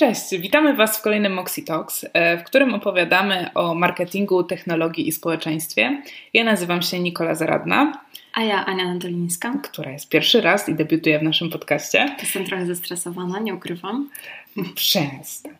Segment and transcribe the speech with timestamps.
[0.00, 5.12] Cześć, witamy Was w kolejnym Moxie Talks, e, w którym opowiadamy o marketingu, technologii i
[5.12, 6.02] społeczeństwie.
[6.34, 8.04] Ja nazywam się Nikola Zaradna.
[8.34, 9.54] A ja Ania Nadolińska.
[9.62, 12.16] Która jest pierwszy raz i debiutuje w naszym podcaście.
[12.20, 14.10] Jestem trochę zestresowana, nie ukrywam.
[14.74, 15.52] Przestań.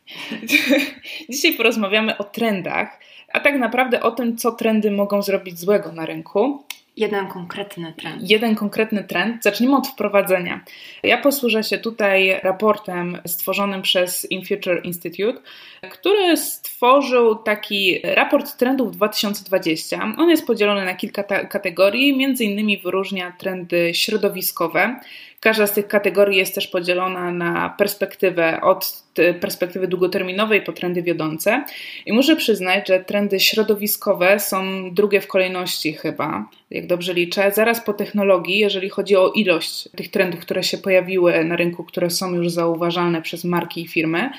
[1.31, 3.01] Dzisiaj porozmawiamy o trendach,
[3.33, 6.65] a tak naprawdę o tym, co trendy mogą zrobić złego na rynku.
[7.01, 8.31] Jeden konkretny trend.
[8.31, 9.43] Jeden konkretny trend.
[9.43, 10.65] Zacznijmy od wprowadzenia.
[11.03, 15.41] Ja posłużę się tutaj raportem stworzonym przez InFuture Institute,
[15.91, 20.15] który stworzył taki raport trendów 2020.
[20.19, 25.01] On jest podzielony na kilka kategorii, między innymi wyróżnia trendy środowiskowe.
[25.41, 29.03] Każda z tych kategorii jest też podzielona na perspektywę od
[29.41, 31.65] perspektywy długoterminowej po trendy wiodące.
[32.07, 37.81] I muszę przyznać, że trendy środowiskowe są drugie w kolejności chyba, jak dobrze liczę, zaraz
[37.81, 42.35] po technologii, jeżeli chodzi o ilość tych trendów, które się pojawiły na rynku, które są
[42.35, 44.31] już zauważalne przez marki i firmy.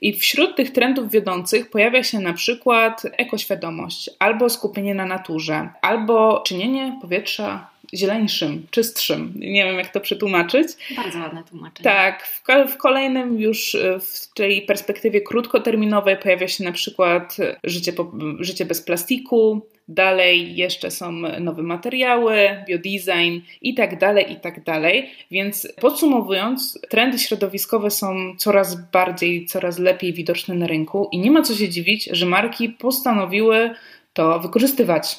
[0.00, 6.42] I wśród tych trendów wiodących pojawia się na przykład ekoświadomość, albo skupienie na naturze, albo
[6.46, 9.32] czynienie powietrza zieleńszym, czystszym.
[9.36, 10.68] Nie wiem, jak to przetłumaczyć.
[10.96, 11.84] Bardzo ładne tłumaczenie.
[11.84, 17.92] Tak, w, w, kolejnym już e, w tej perspektywie krótkoterminowej pojawia się na przykład życie,
[17.92, 22.36] po, życie bez plastiku, dalej jeszcze są nowe materiały,
[22.68, 25.10] biodesign i tak dalej, i tak dalej.
[25.30, 31.42] Więc podsumowując, trendy środowiskowe są coraz bardziej, coraz lepiej widoczne na rynku i nie ma
[31.42, 33.70] co się dziwić, że marki postanowiły
[34.12, 35.16] to wykorzystywać.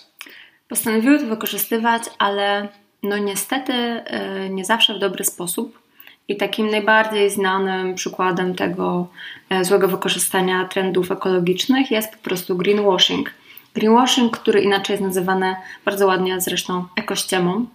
[0.67, 2.67] Postanowiły to wykorzystywać, ale
[3.03, 5.83] no niestety y, nie zawsze w dobry sposób.
[6.27, 9.07] I takim najbardziej znanym przykładem tego
[9.49, 13.33] e, złego wykorzystania trendów ekologicznych jest po prostu greenwashing.
[13.73, 15.55] Greenwashing, który inaczej jest nazywany
[15.85, 17.65] bardzo ładnie zresztą ekościemą,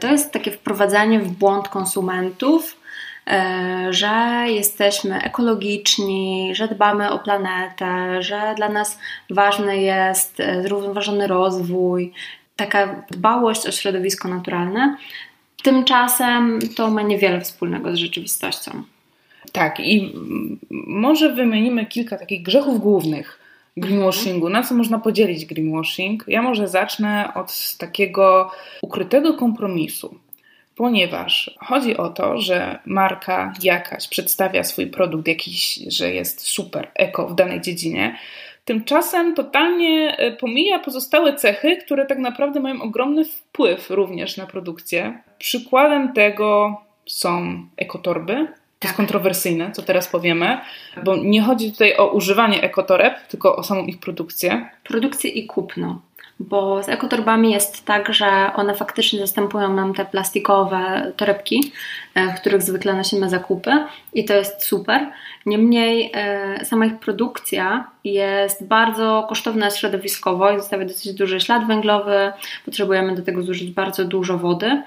[0.00, 2.79] to jest takie wprowadzanie w błąd konsumentów, e,
[3.90, 8.98] że jesteśmy ekologiczni, że dbamy o planetę, że dla nas
[9.30, 12.12] ważny jest e, zrównoważony rozwój,
[12.56, 14.96] taka dbałość o środowisko naturalne.
[15.62, 18.82] Tymczasem to ma niewiele wspólnego z rzeczywistością.
[19.52, 20.12] Tak, i
[20.70, 23.40] może wymienimy kilka takich grzechów głównych
[23.76, 24.48] greenwashingu.
[24.48, 26.24] Na co można podzielić greenwashing?
[26.28, 28.50] Ja może zacznę od takiego
[28.82, 30.14] ukrytego kompromisu.
[30.80, 37.28] Ponieważ chodzi o to, że marka jakaś przedstawia swój produkt jakiś, że jest super eko
[37.28, 38.18] w danej dziedzinie,
[38.64, 45.22] tymczasem totalnie e, pomija pozostałe cechy, które tak naprawdę mają ogromny wpływ również na produkcję.
[45.38, 48.96] Przykładem tego są ekotorby, to jest tak.
[48.96, 50.58] kontrowersyjne, co teraz powiemy,
[51.04, 54.70] bo nie chodzi tutaj o używanie ekotoreb, tylko o samą ich produkcję.
[54.84, 56.00] Produkcję i kupno.
[56.40, 61.72] Bo z ekotorbami jest tak, że one faktycznie zastępują nam te plastikowe torebki,
[62.14, 63.70] e, w których zwykle nosimy zakupy
[64.12, 65.06] i to jest super.
[65.46, 72.32] Niemniej e, sama ich produkcja jest bardzo kosztowna środowiskowo i zostawia dosyć duży ślad węglowy.
[72.64, 74.82] Potrzebujemy do tego zużyć bardzo dużo wody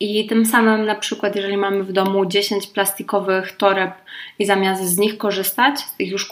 [0.00, 3.92] i tym samym, na przykład, jeżeli mamy w domu 10 plastikowych toreb
[4.38, 6.26] i zamiast z nich korzystać, z tych już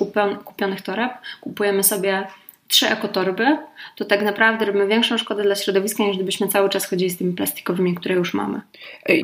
[0.45, 2.27] kupionych toreb, kupujemy sobie
[2.69, 3.59] trzy ekotorby,
[3.97, 7.33] to tak naprawdę robimy większą szkodę dla środowiska, niż gdybyśmy cały czas chodzili z tymi
[7.33, 8.61] plastikowymi, które już mamy.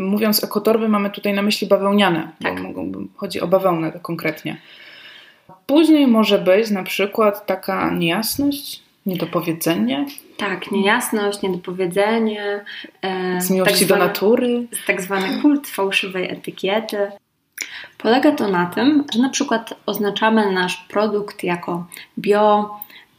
[0.01, 2.55] Mówiąc ekotorby, mamy tutaj na myśli bawełniane, tak.
[3.17, 4.57] chodzi o bawełnę konkretnie.
[5.67, 10.07] Później może być na przykład taka niejasność, Niedopowiedzenie?
[10.37, 12.65] Tak, niejasność, niedopowiedzenie.
[13.03, 14.67] E, z miłości tak zwany, do natury.
[14.87, 17.11] Tak zwany kult fałszywej etykiety.
[17.99, 21.87] Polega to na tym, że na przykład oznaczamy nasz produkt jako
[22.19, 22.71] bio,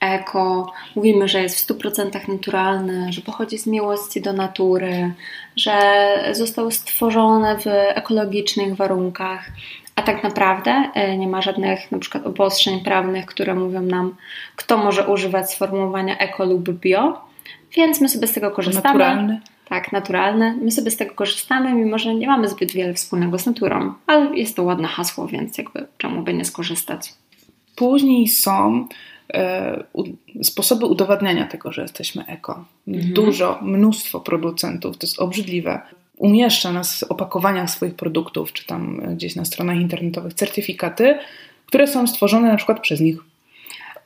[0.04, 5.14] eko, mówimy, że jest w 100% naturalny, że pochodzi z miłości do natury,
[5.56, 5.80] że
[6.32, 9.50] został stworzony w ekologicznych warunkach.
[9.96, 14.16] A tak naprawdę e, nie ma żadnych na przykład obostrzeń prawnych, które mówią nam,
[14.56, 17.22] kto może używać sformułowania eko lub bio,
[17.76, 19.00] więc my sobie z tego korzystamy.
[19.00, 19.42] Naturalny.
[19.70, 20.56] Tak, naturalne.
[20.62, 24.38] My sobie z tego korzystamy, mimo że nie mamy zbyt wiele wspólnego z naturą, ale
[24.38, 27.14] jest to ładne hasło, więc jakby czemu by nie skorzystać.
[27.76, 28.88] Później są
[30.44, 32.66] sposoby udowadniania tego, że jesteśmy eko.
[32.88, 33.14] Mhm.
[33.14, 35.82] Dużo, mnóstwo producentów, to jest obrzydliwe
[36.18, 41.18] umieszcza na opakowaniach swoich produktów, czy tam gdzieś na stronach internetowych certyfikaty,
[41.66, 43.18] które są stworzone na przykład przez nich.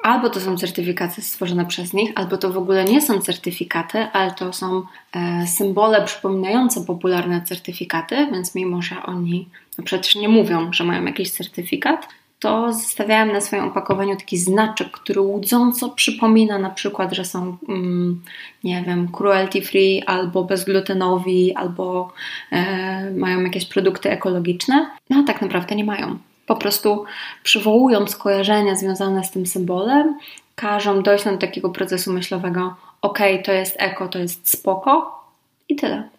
[0.03, 4.31] Albo to są certyfikaty stworzone przez nich, albo to w ogóle nie są certyfikaty, ale
[4.31, 10.73] to są e, symbole przypominające popularne certyfikaty, więc mimo, że oni no przecież nie mówią,
[10.73, 12.07] że mają jakiś certyfikat,
[12.39, 18.23] to zostawiałem na swoim opakowaniu taki znaczek, który łudząco przypomina na przykład, że są, mm,
[18.63, 22.13] nie wiem, cruelty free albo bezglutenowi, albo
[22.51, 26.17] e, mają jakieś produkty ekologiczne, no a tak naprawdę nie mają.
[26.45, 27.05] Po prostu
[27.43, 30.17] przywołując skojarzenia związane z tym symbolem,
[30.55, 35.21] każą dojść do takiego procesu myślowego: OK, to jest eko, to jest spoko
[35.69, 36.09] i tyle.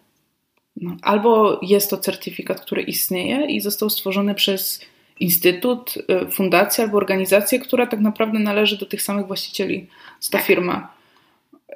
[0.75, 4.85] No, albo jest to certyfikat, który istnieje i został stworzony przez
[5.19, 9.87] instytut, y, fundację albo organizację, która tak naprawdę należy do tych samych właścicieli,
[10.19, 10.47] co ta tak.
[10.47, 10.93] firma.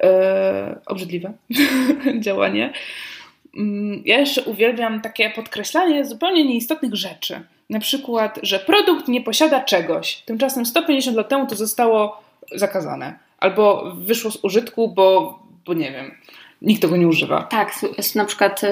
[0.00, 1.32] E, obrzydliwe
[2.26, 2.72] działanie.
[3.56, 7.40] Mm, ja jeszcze uwielbiam takie podkreślanie zupełnie nieistotnych rzeczy.
[7.70, 10.16] Na przykład, że produkt nie posiada czegoś.
[10.16, 13.18] Tymczasem 150 lat temu to zostało zakazane.
[13.38, 16.14] Albo wyszło z użytku, bo, bo nie wiem,
[16.64, 17.42] nikt tego nie używa.
[17.42, 17.72] Tak,
[18.14, 18.68] na przykład y,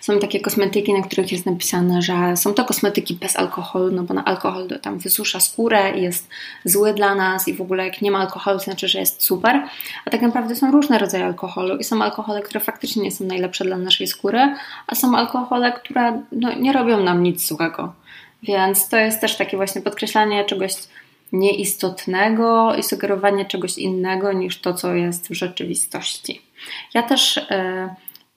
[0.00, 4.14] są takie kosmetyki, na których jest napisane, że są to kosmetyki bez alkoholu, no bo
[4.14, 6.28] na alkohol tam wysusza skórę i jest
[6.64, 9.62] zły dla nas i w ogóle jak nie ma alkoholu, to znaczy, że jest super.
[10.04, 13.64] A tak naprawdę są różne rodzaje alkoholu i są alkohole, które faktycznie nie są najlepsze
[13.64, 14.54] dla naszej skóry,
[14.86, 17.92] a są alkohole, które no, nie robią nam nic złego.
[18.42, 20.72] Więc to jest też takie właśnie podkreślanie czegoś
[21.32, 26.51] nieistotnego i sugerowanie czegoś innego niż to, co jest w rzeczywistości.
[26.94, 27.94] Ja też e,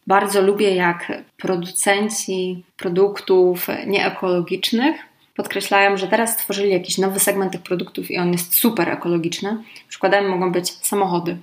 [0.08, 4.96] bardzo lubię, jak producenci produktów nieekologicznych
[5.36, 9.64] podkreślają, że teraz stworzyli jakiś nowy segment tych produktów i on jest super ekologiczny.
[9.88, 11.38] Przykładami mogą być samochody.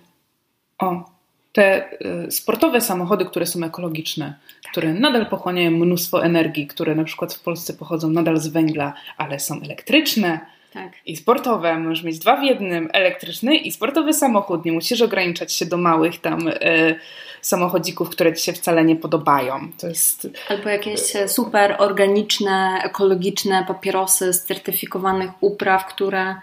[0.78, 1.10] O,
[1.52, 4.72] te e, sportowe samochody, które są ekologiczne, tak.
[4.72, 9.40] które nadal pochłaniają mnóstwo energii, które na przykład w Polsce pochodzą nadal z węgla, ale
[9.40, 10.40] są elektryczne,
[10.72, 10.92] tak.
[11.06, 14.64] I sportowe, możesz mieć dwa w jednym, elektryczny i sportowy samochód.
[14.64, 16.94] Nie musisz ograniczać się do małych tam y,
[17.40, 19.68] samochodzików, które ci się wcale nie podobają.
[19.78, 20.28] To jest...
[20.48, 26.34] Albo jakieś super organiczne, ekologiczne papierosy z certyfikowanych upraw, które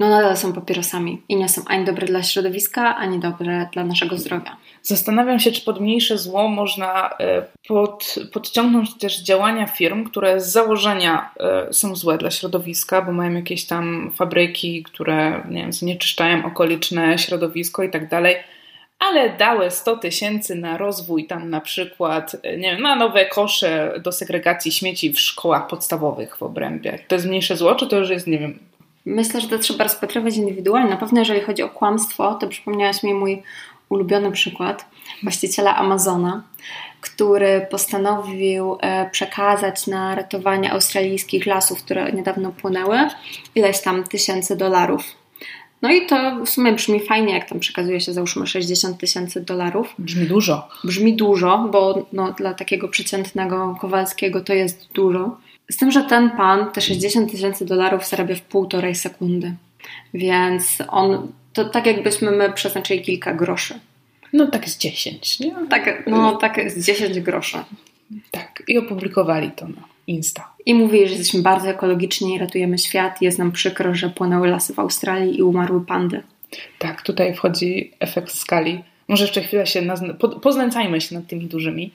[0.00, 4.16] no nadal są papierosami i nie są ani dobre dla środowiska, ani dobre dla naszego
[4.16, 4.56] zdrowia.
[4.82, 10.52] Zastanawiam się, czy pod mniejsze zło można e, pod, podciągnąć też działania firm, które z
[10.52, 16.46] założenia e, są złe dla środowiska, bo mają jakieś tam fabryki, które nie wiem, zanieczyszczają
[16.46, 18.36] okoliczne środowisko i tak dalej,
[18.98, 24.00] ale dały 100 tysięcy na rozwój tam na przykład, e, nie wiem, na nowe kosze
[24.04, 26.98] do segregacji śmieci w szkołach podstawowych w obrębie.
[27.08, 28.58] To jest mniejsze zło, czy to już jest, nie wiem,
[29.04, 30.90] Myślę, że to trzeba rozpatrywać indywidualnie.
[30.90, 33.42] Na pewno jeżeli chodzi o kłamstwo, to przypomniałaś mi mój
[33.90, 34.84] ulubiony przykład
[35.22, 36.42] właściciela Amazona,
[37.00, 42.98] który postanowił e, przekazać na ratowanie australijskich lasów, które niedawno płynęły,
[43.54, 45.02] ileś tam tysięcy dolarów.
[45.82, 49.94] No i to w sumie brzmi fajnie, jak tam przekazuje się załóżmy 60 tysięcy dolarów.
[49.98, 50.68] Brzmi dużo.
[50.84, 55.36] Brzmi dużo, bo no, dla takiego przeciętnego Kowalskiego to jest dużo.
[55.70, 59.54] Z tym, że ten pan te 60 tysięcy dolarów zarabia w półtorej sekundy.
[60.14, 63.74] Więc on, to tak jakbyśmy my przeznaczyli kilka groszy.
[64.32, 65.54] No tak z 10, nie?
[65.70, 67.58] Tak, no tak z 10 groszy.
[68.30, 70.52] Tak, i opublikowali to na Insta.
[70.66, 73.22] I mówili, że jesteśmy bardzo ekologiczni i ratujemy świat.
[73.22, 76.22] Jest nam przykro, że płonęły lasy w Australii i umarły pandy.
[76.78, 78.84] Tak, tutaj wchodzi efekt skali.
[79.08, 81.92] Może jeszcze chwilę się nazna- poznęcajmy się nad tymi dużymi.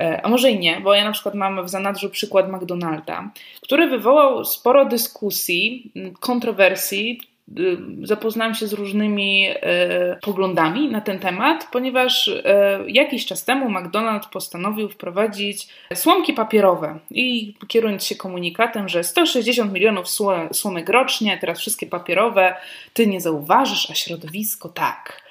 [0.00, 3.30] E, a może i nie, bo ja na przykład mam w zanadrzu przykład McDonalda,
[3.60, 7.20] który wywołał sporo dyskusji, kontrowersji.
[7.58, 13.70] Y, zapoznałam się z różnymi e, poglądami na ten temat, ponieważ e, jakiś czas temu
[13.70, 20.06] McDonald's postanowił wprowadzić słomki papierowe i kierując się komunikatem, że 160 milionów
[20.52, 22.56] słomek rocznie, teraz wszystkie papierowe,
[22.92, 25.22] ty nie zauważysz, a środowisko tak.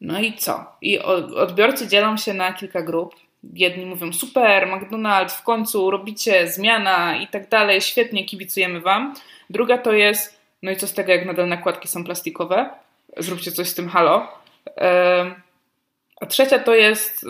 [0.00, 0.64] No i co?
[0.82, 0.98] I
[1.36, 3.14] odbiorcy dzielą się na kilka grup
[3.52, 9.14] jedni mówią super, McDonald's w końcu robicie zmiana i tak dalej, świetnie, kibicujemy wam.
[9.50, 10.33] Druga to jest,
[10.64, 12.70] no i co z tego, jak nadal nakładki są plastikowe?
[13.16, 14.28] Zróbcie coś z tym, halo.
[16.20, 17.26] A trzecia to jest.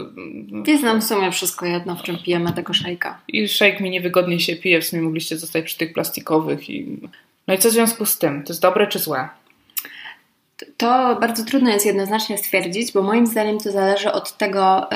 [0.67, 3.21] Jest nam w sumie wszystko jedno, w czym pijemy tego szejka.
[3.29, 6.71] I szejk mi niewygodnie się pije, w sumie mogliście zostać przy tych plastikowych.
[6.71, 7.01] I...
[7.47, 8.43] No i co w związku z tym?
[8.43, 9.29] To jest dobre czy złe?
[10.77, 14.89] To bardzo trudno jest jednoznacznie stwierdzić, bo moim zdaniem to zależy od tego,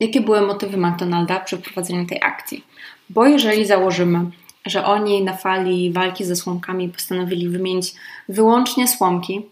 [0.00, 2.64] jakie były motywy McDonalda przy prowadzeniu tej akcji.
[3.10, 4.18] Bo jeżeli założymy,
[4.66, 7.94] że oni na fali walki ze słomkami postanowili wymienić
[8.28, 9.42] wyłącznie słomki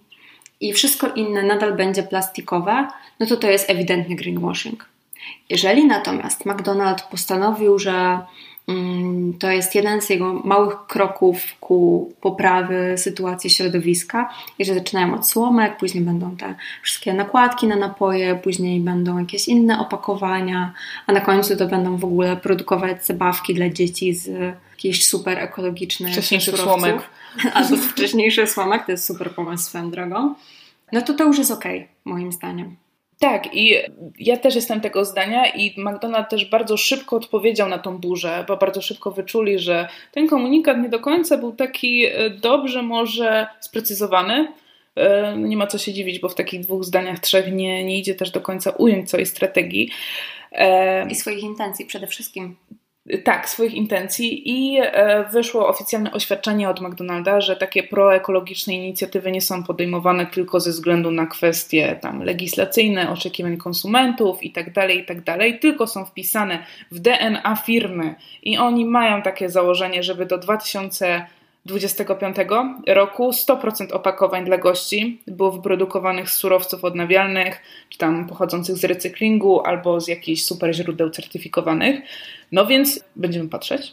[0.60, 2.88] i wszystko inne nadal będzie plastikowe,
[3.20, 4.84] no to to jest ewidentny greenwashing.
[5.50, 8.18] Jeżeli natomiast McDonald postanowił, że
[8.68, 15.14] Mm, to jest jeden z jego małych kroków ku poprawy sytuacji środowiska i że zaczynają
[15.14, 20.72] od słomek, później będą te wszystkie nakładki na napoje, później będą jakieś inne opakowania,
[21.06, 24.54] a na końcu to będą w ogóle produkować zabawki dla dzieci z
[24.84, 26.96] jakichś super ekologicznych wcześniejszych słomek.
[27.54, 30.34] Albo z wcześniejszych słomek, to jest super pomysł swoją drogą.
[30.92, 31.64] No to to już jest ok,
[32.04, 32.76] moim zdaniem.
[33.18, 33.74] Tak, i
[34.18, 38.56] ja też jestem tego zdania, i McDonald's też bardzo szybko odpowiedział na tą burzę, bo
[38.56, 44.48] bardzo szybko wyczuli, że ten komunikat nie do końca był taki e, dobrze, może sprecyzowany.
[44.94, 47.98] E, no nie ma co się dziwić, bo w takich dwóch zdaniach, trzech nie, nie
[47.98, 49.90] idzie też do końca ująć całej strategii.
[50.52, 52.56] E, I swoich intencji przede wszystkim
[53.24, 59.40] tak, swoich intencji i e, wyszło oficjalne oświadczenie od McDonalda, że takie proekologiczne inicjatywy nie
[59.40, 65.60] są podejmowane tylko ze względu na kwestie tam legislacyjne, oczekiwań konsumentów itd., tak itd., tak
[65.60, 71.26] tylko są wpisane w DNA firmy i oni mają takie założenie, żeby do 2000
[71.66, 72.36] 2025
[72.86, 79.60] roku 100% opakowań dla gości było wyprodukowanych z surowców odnawialnych, czy tam pochodzących z recyklingu,
[79.60, 82.00] albo z jakichś super źródeł certyfikowanych.
[82.52, 83.92] No więc będziemy patrzeć.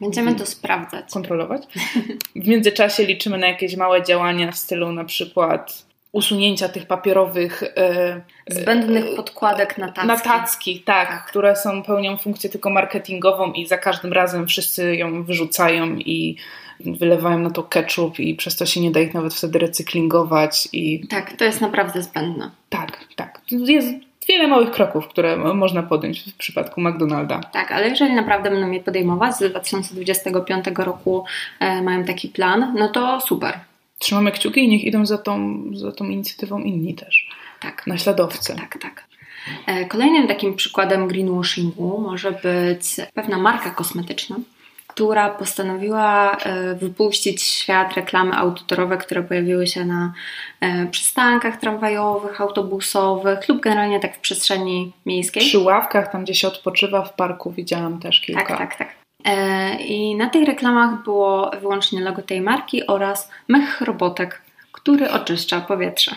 [0.00, 1.12] Będziemy to sprawdzać.
[1.12, 1.62] Kontrolować.
[2.36, 8.20] W międzyczasie liczymy na jakieś małe działania w stylu na przykład usunięcia tych papierowych e,
[8.48, 10.08] zbędnych podkładek na tacki.
[10.08, 14.96] Na tacki, tak, tak, które są pełnią funkcję tylko marketingową i za każdym razem wszyscy
[14.96, 16.36] ją wyrzucają i
[16.80, 20.68] wylewają na to ketchup i przez to się nie da ich nawet wtedy recyklingować.
[20.72, 21.08] I...
[21.08, 22.50] Tak, to jest naprawdę zbędne.
[22.68, 23.40] Tak, tak.
[23.50, 23.88] Jest
[24.28, 27.40] wiele małych kroków, które można podjąć w przypadku McDonalda.
[27.40, 31.24] Tak, ale jeżeli naprawdę będą je podejmować, z 2025 roku
[31.60, 33.60] e, mają taki plan, no to super.
[33.98, 37.28] Trzymamy kciuki i niech idą za tą, za tą inicjatywą inni też.
[37.60, 37.86] Tak.
[37.86, 38.56] Naśladowcy.
[38.56, 38.82] Tak, tak.
[38.82, 39.08] tak.
[39.66, 44.36] E, kolejnym takim przykładem greenwashingu może być pewna marka kosmetyczna,
[44.98, 50.12] która postanowiła e, wypuścić świat reklamy outdoorowe, które pojawiły się na
[50.60, 55.42] e, przystankach tramwajowych, autobusowych lub generalnie tak w przestrzeni miejskiej.
[55.42, 58.44] Przy ławkach, tam gdzie się odpoczywa w parku, widziałam też kilka.
[58.46, 58.88] Tak, tak, tak.
[59.24, 65.60] E, I na tych reklamach było wyłącznie logo tej marki oraz mech robotek, który oczyszcza
[65.60, 66.16] powietrze.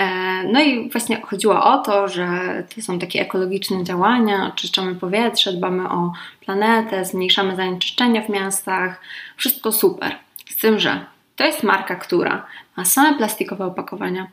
[0.00, 2.28] E, no i właśnie chodziło o to, że
[2.74, 9.00] to są takie ekologiczne działania, oczyszczamy powietrze, dbamy o planetę, zmniejszamy zanieczyszczenia w miastach,
[9.36, 10.16] wszystko super.
[10.48, 11.04] Z tym, że
[11.36, 14.26] to jest marka, która ma same plastikowe opakowania,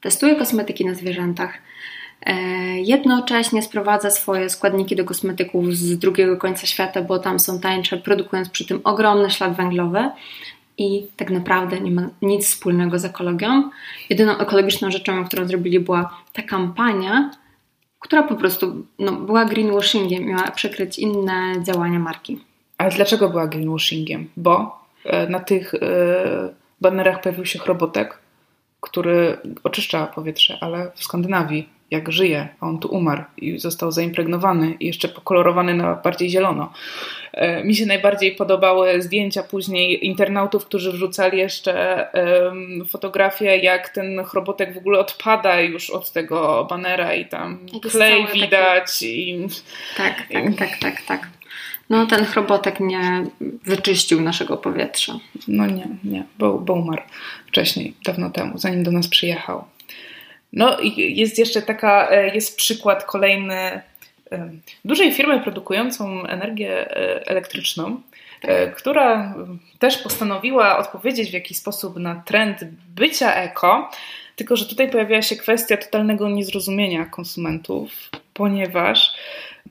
[0.00, 1.54] testuje kosmetyki na zwierzętach,
[2.22, 2.34] e,
[2.80, 8.48] jednocześnie sprowadza swoje składniki do kosmetyków z drugiego końca świata, bo tam są tańsze, produkując
[8.48, 10.10] przy tym ogromny ślad węglowy,
[10.78, 13.70] i tak naprawdę nie ma nic wspólnego z ekologią.
[14.10, 17.30] Jedyną ekologiczną rzeczą, którą zrobili, była ta kampania,
[18.00, 22.40] która po prostu no, była greenwashingiem, miała przykryć inne działania marki.
[22.78, 24.28] Ale dlaczego była greenwashingiem?
[24.36, 25.78] Bo e, na tych e,
[26.80, 28.18] banerach pojawił się chrobotek,
[28.80, 34.76] który oczyszcza powietrze, ale w Skandynawii jak żyje, a on tu umarł i został zaimpregnowany
[34.80, 36.72] i jeszcze pokolorowany na bardziej zielono.
[37.32, 42.06] E, mi się najbardziej podobały zdjęcia później internautów, którzy wrzucali jeszcze
[42.88, 47.58] fotografie, jak ten chrobotek w ogóle odpada już od tego banera i tam
[47.90, 48.90] klej widać.
[48.98, 49.08] Takie...
[49.08, 49.48] I...
[49.96, 51.28] Tak, tak, tak, tak, tak.
[51.90, 53.26] No ten chrobotek nie
[53.64, 55.18] wyczyścił naszego powietrza.
[55.48, 57.02] No nie, nie, bo, bo umarł
[57.46, 59.64] wcześniej, dawno temu, zanim do nas przyjechał.
[60.56, 63.80] No jest jeszcze taka, e, jest przykład kolejny e,
[64.84, 68.00] dużej firmy produkującą energię e, elektryczną,
[68.76, 69.34] która
[69.78, 72.64] też postanowiła odpowiedzieć w jakiś sposób na trend
[72.96, 73.90] bycia eko,
[74.36, 77.90] tylko że tutaj pojawiła się kwestia totalnego niezrozumienia konsumentów,
[78.34, 79.16] ponieważ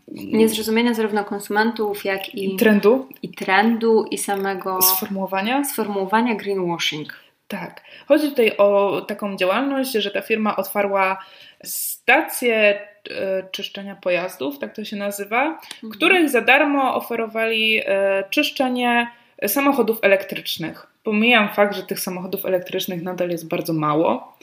[0.07, 3.09] niezrozumienia zarówno konsumentów, jak I trendu.
[3.21, 5.63] i trendu i samego sformułowania.
[5.63, 7.24] sformułowania greenwashing.
[7.59, 7.81] Tak.
[8.07, 11.25] Chodzi tutaj o taką działalność, że ta firma otwarła
[11.63, 15.93] stację e, czyszczenia pojazdów, tak to się nazywa, mhm.
[15.93, 19.07] których za darmo oferowali e, czyszczenie
[19.47, 20.87] samochodów elektrycznych.
[21.03, 24.37] Pomijam fakt, że tych samochodów elektrycznych nadal jest bardzo mało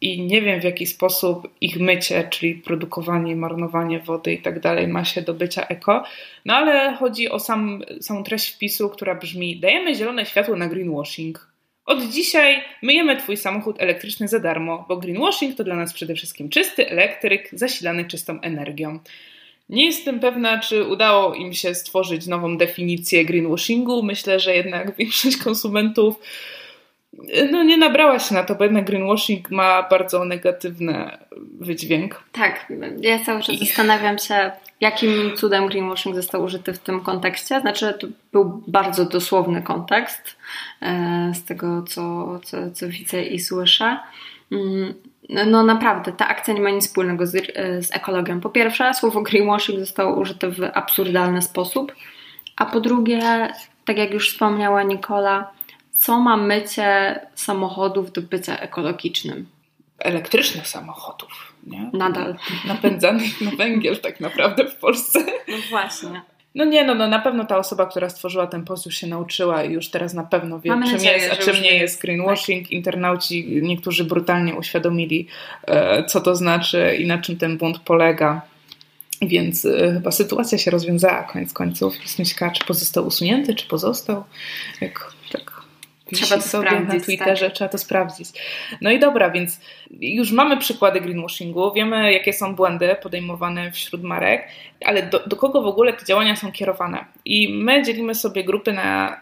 [0.00, 4.88] i nie wiem w jaki sposób ich mycie, czyli produkowanie, marnowanie wody i tak dalej
[4.88, 6.04] ma się do bycia eko,
[6.44, 11.53] no ale chodzi o sam, samą treść wpisu, która brzmi dajemy zielone światło na greenwashing
[11.84, 16.48] od dzisiaj myjemy Twój samochód elektryczny za darmo, bo greenwashing to dla nas przede wszystkim
[16.48, 18.98] czysty elektryk zasilany czystą energią.
[19.68, 24.02] Nie jestem pewna, czy udało im się stworzyć nową definicję greenwashingu.
[24.02, 26.20] Myślę, że jednak większość konsumentów
[27.50, 31.10] no nie nabrała się na to, bo jednak greenwashing ma bardzo negatywny
[31.60, 32.22] wydźwięk.
[32.32, 33.66] Tak, ja cały czas I...
[33.66, 37.60] zastanawiam się, jakim cudem greenwashing został użyty w tym kontekście.
[37.60, 40.36] Znaczy, to był bardzo dosłowny kontekst
[40.82, 43.98] e, z tego, co, co, co widzę i słyszę.
[44.52, 44.94] Mm,
[45.46, 48.40] no naprawdę, ta akcja nie ma nic wspólnego z, e, z ekologią.
[48.40, 51.94] Po pierwsze, słowo greenwashing zostało użyte w absurdalny sposób,
[52.56, 53.48] a po drugie,
[53.84, 55.50] tak jak już wspomniała Nikola,
[56.04, 59.46] co ma mycie samochodów do bycia ekologicznym?
[59.98, 61.54] elektrycznych samochodów.
[61.66, 61.90] Nie?
[61.92, 62.36] Nadal.
[62.64, 65.18] Napędzanych na węgiel tak naprawdę w Polsce.
[65.48, 66.22] No właśnie.
[66.54, 69.64] No nie, no, no na pewno ta osoba, która stworzyła ten post już się nauczyła
[69.64, 72.70] i już teraz na pewno wie, Mamy czym nadzieję, jest, a czym nie jest greenwashing.
[72.70, 75.26] Internauci niektórzy brutalnie uświadomili,
[75.66, 78.42] e, co to znaczy i na czym ten błąd polega.
[79.22, 82.02] Więc e, chyba sytuacja się rozwiązała koniec końców.
[82.02, 84.24] Jestem ciekawa, czy pozostał usunięty, czy pozostał.
[84.80, 85.13] Jak, tak
[86.12, 86.98] Trzeba to sobie sprawdzić, tak.
[86.98, 88.28] na Twitterze, trzeba to sprawdzić.
[88.80, 89.60] No i dobra, więc
[90.00, 94.48] już mamy przykłady greenwashingu, wiemy jakie są błędy podejmowane wśród marek,
[94.84, 97.04] ale do, do kogo w ogóle te działania są kierowane?
[97.24, 99.20] I my dzielimy sobie grupy na.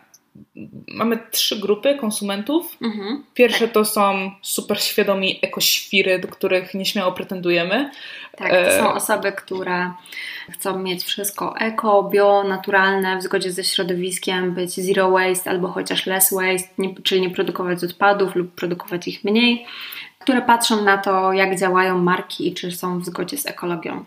[0.89, 2.77] Mamy trzy grupy konsumentów.
[2.83, 3.25] Mhm.
[3.35, 7.91] Pierwsze to są super świadomi ekoświry, do których nieśmiało pretendujemy.
[8.37, 9.91] Tak, to E, są osoby, które
[10.51, 16.07] chcą mieć wszystko eko, bio, naturalne, w zgodzie ze środowiskiem, być zero waste albo chociaż
[16.07, 16.69] less waste,
[17.03, 19.67] czyli nie produkować odpadów lub produkować ich mniej,
[20.19, 24.05] które patrzą na to, jak działają marki i czy są w zgodzie z ekologią.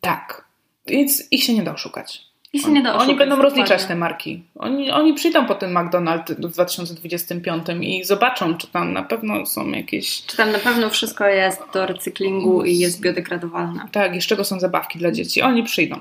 [0.00, 0.44] Tak.
[0.86, 2.31] Więc ich się nie da oszukać.
[2.52, 4.42] I się nie da Oni będą rozliczać te marki.
[4.58, 9.70] Oni, oni przyjdą po ten McDonald's w 2025 i zobaczą, czy tam na pewno są
[9.70, 10.26] jakieś.
[10.26, 13.88] Czy tam na pewno wszystko jest do recyklingu i jest biodegradowalne.
[13.92, 15.42] Tak, i z czego są zabawki dla dzieci.
[15.42, 16.00] Oni przyjdą.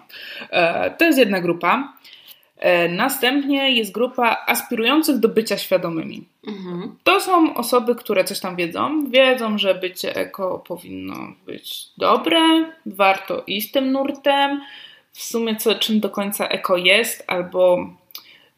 [0.50, 1.94] E, to jest jedna grupa.
[2.58, 6.28] E, następnie jest grupa aspirujących do bycia świadomymi.
[6.48, 6.96] Mhm.
[7.04, 9.10] To są osoby, które coś tam wiedzą.
[9.10, 11.16] Wiedzą, że bycie eko powinno
[11.46, 12.40] być dobre,
[12.86, 14.62] warto iść tym nurtem.
[15.14, 17.90] W sumie, co, czym do końca eko jest, albo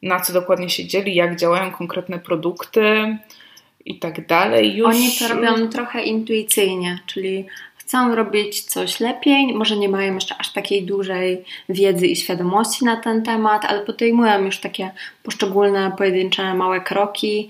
[0.01, 3.17] na co dokładnie się dzieli, jak działają konkretne produkty
[3.85, 4.75] i tak dalej.
[4.75, 4.87] Już...
[4.87, 7.45] Oni to robią trochę intuicyjnie, czyli
[7.75, 12.95] chcą robić coś lepiej, może nie mają jeszcze aż takiej dużej wiedzy i świadomości na
[12.95, 14.91] ten temat, ale podejmują już takie
[15.23, 17.49] poszczególne, pojedyncze, małe kroki,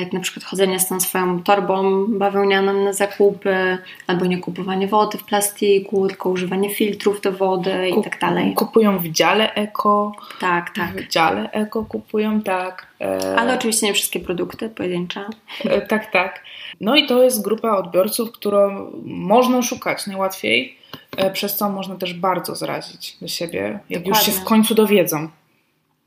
[0.00, 5.18] jak na przykład chodzenie z tą swoją torbą bawełnianą na zakupy, albo nie kupowanie wody
[5.18, 8.54] w plastiku, tylko używanie filtrów do wody i Kup- tak dalej.
[8.54, 10.12] Kupują w dziale eko.
[10.40, 11.02] Tak, tak.
[11.02, 12.86] W dziale eko kupują, tak.
[13.00, 15.24] E, Ale oczywiście nie wszystkie produkty pojedyncze.
[15.64, 16.42] E, Tak, tak.
[16.80, 20.76] No i to jest grupa odbiorców, którą można szukać najłatwiej,
[21.16, 24.44] e, przez co można też bardzo zrazić do siebie, jak już się Dokładnie.
[24.44, 25.28] w końcu dowiedzą.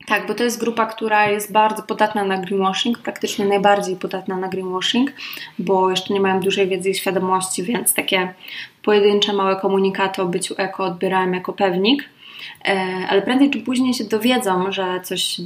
[0.06, 4.48] Tak, bo to jest grupa, która jest bardzo podatna na greenwashing, praktycznie najbardziej podatna na
[4.48, 5.12] greenwashing,
[5.58, 8.34] bo jeszcze nie mają dużej wiedzy i świadomości, więc takie
[8.82, 12.08] pojedyncze, małe komunikaty o byciu eko odbierają jako pewnik,
[12.68, 15.40] e, ale prędzej czy później się dowiedzą, że coś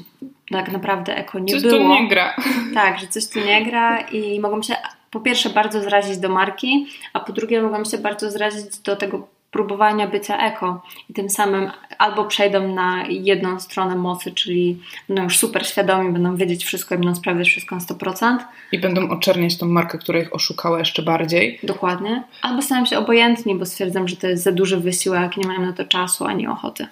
[0.51, 1.79] tak naprawdę eko nie Coś było.
[1.79, 2.37] tu nie gra.
[2.75, 4.75] Tak, że coś tu nie gra i mogą się
[5.11, 9.29] po pierwsze bardzo zrazić do marki, a po drugie mogą się bardzo zrazić do tego
[9.51, 15.39] próbowania bycia eko i tym samym albo przejdą na jedną stronę mocy, czyli będą już
[15.39, 18.39] super świadomi, będą wiedzieć wszystko i będą sprawdzać wszystko na 100%,
[18.73, 21.59] I będą oczerniać tą markę, która ich oszukała jeszcze bardziej.
[21.63, 25.61] dokładnie, albo stają się obojętni, bo stwierdzą, że to jest za duży wysiłek, nie mają
[25.61, 26.87] na to czasu ani ochoty.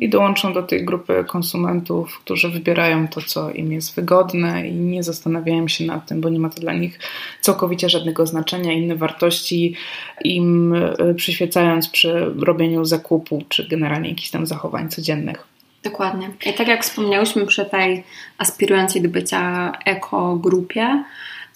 [0.00, 5.02] I dołączą do tej grupy konsumentów, którzy wybierają to, co im jest wygodne i nie
[5.02, 6.98] zastanawiają się nad tym, bo nie ma to dla nich
[7.40, 8.72] całkowicie żadnego znaczenia.
[8.72, 9.74] Inne wartości
[10.24, 15.46] im y, przyświecając przy robieniu zakupu, czy generalnie jakichś tam zachowań codziennych.
[15.82, 16.30] Dokładnie.
[16.46, 18.04] I tak jak wspomniałyśmy przy tej
[18.38, 21.04] aspirującej do bycia eko-grupie,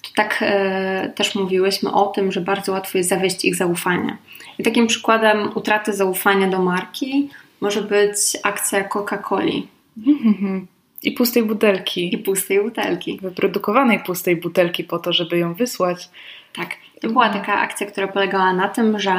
[0.03, 4.17] to tak e, też mówiłyśmy o tym, że bardzo łatwo jest zawieść ich zaufanie.
[4.59, 7.29] I takim przykładem utraty zaufania do marki
[7.63, 9.67] może być akcja Coca-Coli
[11.03, 12.15] I pustej butelki.
[12.15, 13.19] i pustej butelki.
[13.23, 16.11] Wyprodukowanej pustej butelki po to, żeby ją wysłać.
[16.53, 19.11] Tak, to była taka akcja, która polegała na tym, że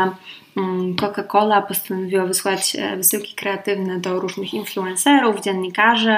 [0.58, 6.16] mm, Coca-Cola postanowiła wysłać e, wysyłki kreatywne do różnych influencerów, dziennikarzy,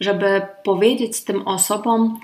[0.00, 2.20] żeby powiedzieć tym osobom,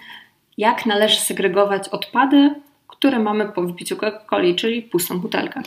[0.58, 2.54] jak należy segregować odpady,
[2.88, 5.62] które mamy po wypiciu Coca-Coli, czyli pustą butelkę.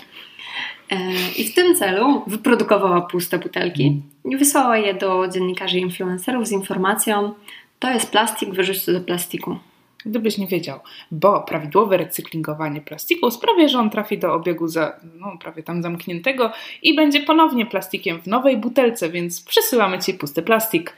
[0.89, 0.97] E,
[1.37, 6.51] I w tym celu wyprodukowała puste butelki i wysłała je do dziennikarzy i influencerów z
[6.51, 7.33] informacją:
[7.79, 9.57] To jest plastik, wyrzuć to do plastiku.
[10.05, 10.79] Gdybyś nie wiedział,
[11.11, 16.51] bo prawidłowe recyklingowanie plastiku sprawia, że on trafi do obiegu za, no, prawie tam zamkniętego
[16.81, 20.93] i będzie ponownie plastikiem w nowej butelce, więc przesyłamy Ci pusty plastik.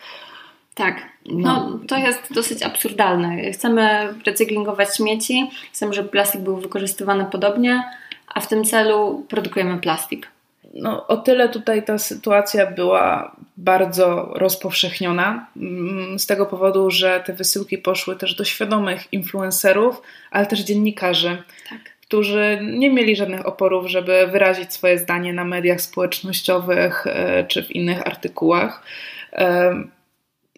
[0.75, 1.69] Tak, No.
[1.69, 3.51] no to jest dosyć absurdalne.
[3.51, 7.83] Chcemy recyklingować śmieci, chcemy, żeby plastik był wykorzystywany podobnie,
[8.27, 10.27] a w tym celu produkujemy plastik.
[10.73, 17.33] No, o tyle tutaj ta sytuacja była bardzo rozpowszechniona, mm, z tego powodu, że te
[17.33, 21.79] wysyłki poszły też do świadomych influencerów, ale też dziennikarzy, Tak.
[22.01, 27.71] którzy nie mieli żadnych oporów, żeby wyrazić swoje zdanie na mediach społecznościowych e, czy w
[27.71, 28.83] innych artykułach.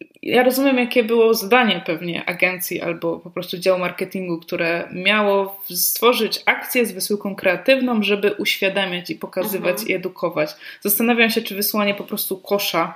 [0.02, 5.62] E, ja rozumiem, jakie było zadanie pewnie agencji albo po prostu działu marketingu, które miało
[5.70, 9.88] stworzyć akcję z wysyłką kreatywną, żeby uświadamiać i pokazywać mhm.
[9.88, 10.50] i edukować.
[10.82, 12.96] Zastanawiam się, czy wysłanie po prostu kosza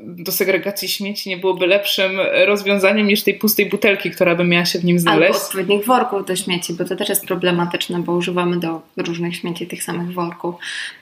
[0.00, 2.10] do segregacji śmieci nie byłoby lepszym
[2.46, 5.34] rozwiązaniem niż tej pustej butelki, która by miała się w nim znaleźć.
[5.34, 9.66] Albo odpowiednich worków do śmieci, bo to też jest problematyczne, bo używamy do różnych śmieci
[9.66, 10.54] tych samych worków.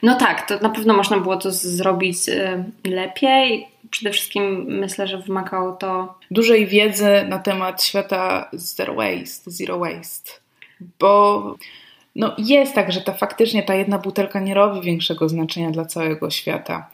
[0.02, 3.73] No tak, to na pewno można było to zrobić y, lepiej.
[3.94, 10.30] Przede wszystkim myślę, że wymagało to dużej wiedzy na temat świata zero waste, zero waste.
[10.98, 11.54] Bo
[12.16, 16.30] no jest tak, że ta faktycznie ta jedna butelka nie robi większego znaczenia dla całego
[16.30, 16.90] świata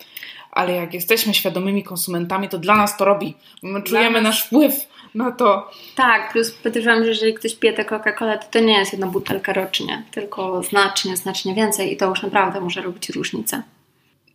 [0.50, 3.34] ale jak jesteśmy świadomymi konsumentami, to dla nas to robi.
[3.62, 4.22] My czujemy nas...
[4.22, 4.74] nasz wpływ
[5.14, 5.70] na to.
[5.96, 9.52] Tak, plus podejrzewam, że jeżeli ktoś pije tę Coca-Colę, to to nie jest jedna butelka
[9.52, 13.62] rocznie, tylko znacznie, znacznie więcej i to już naprawdę może robić różnicę.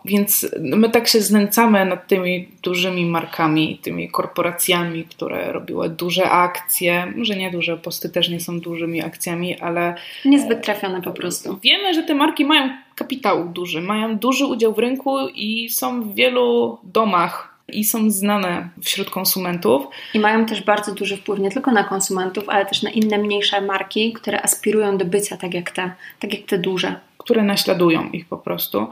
[0.06, 7.13] Więc my tak się znęcamy nad tymi dużymi markami, tymi korporacjami, które robiły duże akcje.
[7.15, 9.96] Może nie duże, posty też nie są dużymi akcjami, ale.
[10.26, 11.60] Niezbyt trafione po prostu.
[11.63, 16.15] Wiemy, że te marki mają kapitał duży, mają duży udział w rynku i są w
[16.15, 19.88] wielu domach i są znane wśród konsumentów.
[20.13, 23.62] I mają też bardzo duży wpływ nie tylko na konsumentów, ale też na inne mniejsze
[23.62, 28.28] marki, które aspirują do bycia tak jak te, tak jak te duże które naśladują ich
[28.28, 28.88] po prostu.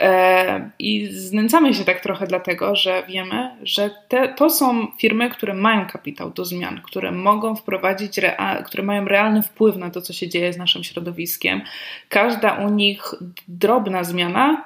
[0.00, 5.54] E, I znęcamy się tak trochę dlatego, że wiemy, że te, to są firmy, które
[5.54, 8.20] mają kapitał do zmian, które mogą wprowadzić,
[8.66, 11.60] które mają realny wpływ na to, co się dzieje z naszym środowiskiem.
[12.08, 13.14] Każda u nich
[13.48, 14.64] drobna zmiana,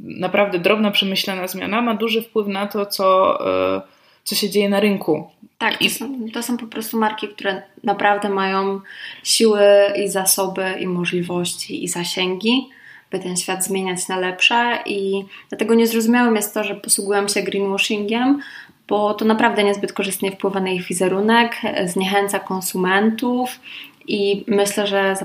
[0.00, 3.38] naprawdę drobna, przemyślana zmiana, ma duży wpływ na to, co,
[3.76, 3.82] e,
[4.24, 5.30] co się dzieje na rynku.
[5.58, 8.80] Tak, to są, to są po prostu marki, które naprawdę mają
[9.24, 9.60] siły
[10.04, 12.68] i zasoby i możliwości i zasięgi,
[13.10, 18.40] by ten świat zmieniać na lepsze i dlatego niezrozumiałym jest to, że posługują się greenwashingiem,
[18.88, 23.60] bo to naprawdę niezbyt korzystnie wpływa na ich wizerunek, zniechęca konsumentów
[24.06, 25.16] i myślę, że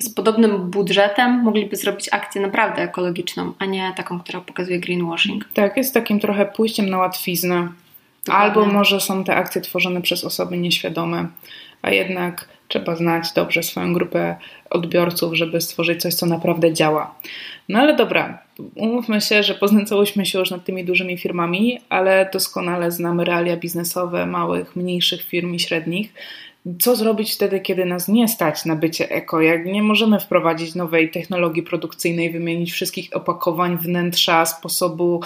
[0.00, 5.44] z podobnym budżetem mogliby zrobić akcję naprawdę ekologiczną, a nie taką, która pokazuje greenwashing.
[5.54, 7.68] Tak, jest takim trochę pójściem na łatwiznę.
[8.24, 8.44] Dokładnie.
[8.44, 11.28] Albo może są te akcje tworzone przez osoby nieświadome,
[11.82, 14.36] a jednak trzeba znać dobrze swoją grupę
[14.70, 17.14] odbiorców, żeby stworzyć coś, co naprawdę działa.
[17.68, 18.38] No ale dobra,
[18.74, 24.26] umówmy się, że poznęcałyśmy się już nad tymi dużymi firmami, ale doskonale znamy realia biznesowe
[24.26, 26.12] małych, mniejszych firm i średnich
[26.80, 29.40] co zrobić wtedy, kiedy nas nie stać na bycie eko?
[29.40, 35.20] Jak nie możemy wprowadzić nowej technologii produkcyjnej, wymienić wszystkich opakowań, wnętrza, sposobu,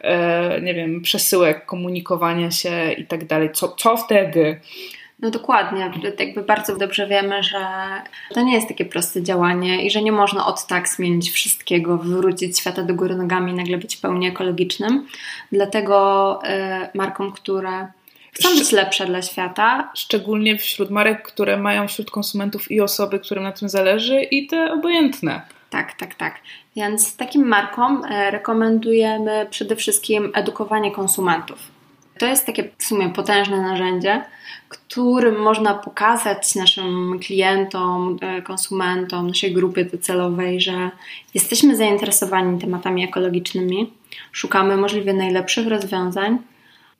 [0.00, 3.50] e, nie wiem, przesyłek, komunikowania się i tak dalej.
[3.76, 4.60] Co, wtedy?
[5.20, 7.58] No dokładnie, jakby bardzo dobrze wiemy, że
[8.34, 12.58] to nie jest takie proste działanie i że nie można od tak zmienić wszystkiego, wywrócić
[12.58, 15.06] świata do góry nogami i nagle być pełnie ekologicznym.
[15.52, 17.86] Dlatego y, markom, które
[18.36, 19.90] chcą być lepsze dla świata.
[19.94, 24.72] Szczególnie wśród marek, które mają wśród konsumentów i osoby, którym na tym zależy, i te
[24.72, 25.42] obojętne.
[25.70, 26.34] Tak, tak, tak.
[26.76, 31.58] Więc takim markom e, rekomendujemy przede wszystkim edukowanie konsumentów.
[32.18, 34.24] To jest takie w sumie potężne narzędzie,
[34.68, 40.90] którym można pokazać naszym klientom, e, konsumentom, naszej grupie docelowej, że
[41.34, 43.92] jesteśmy zainteresowani tematami ekologicznymi,
[44.32, 46.38] szukamy możliwie najlepszych rozwiązań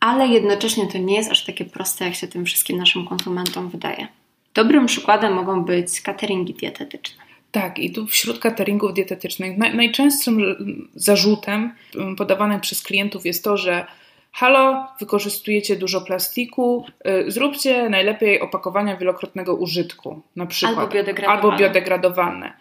[0.00, 4.08] ale jednocześnie to nie jest aż takie proste, jak się tym wszystkim naszym konsumentom wydaje.
[4.54, 7.24] Dobrym przykładem mogą być cateringi dietetyczne.
[7.52, 10.56] Tak, i tu wśród cateringów dietetycznych najczęstszym
[10.94, 11.74] zarzutem
[12.16, 13.86] podawanym przez klientów jest to, że
[14.32, 16.86] halo, wykorzystujecie dużo plastiku,
[17.28, 20.78] y, zróbcie najlepiej opakowania wielokrotnego użytku, na przykład.
[20.78, 21.42] Albo biodegradowane.
[21.42, 22.52] Albo biodegradowane.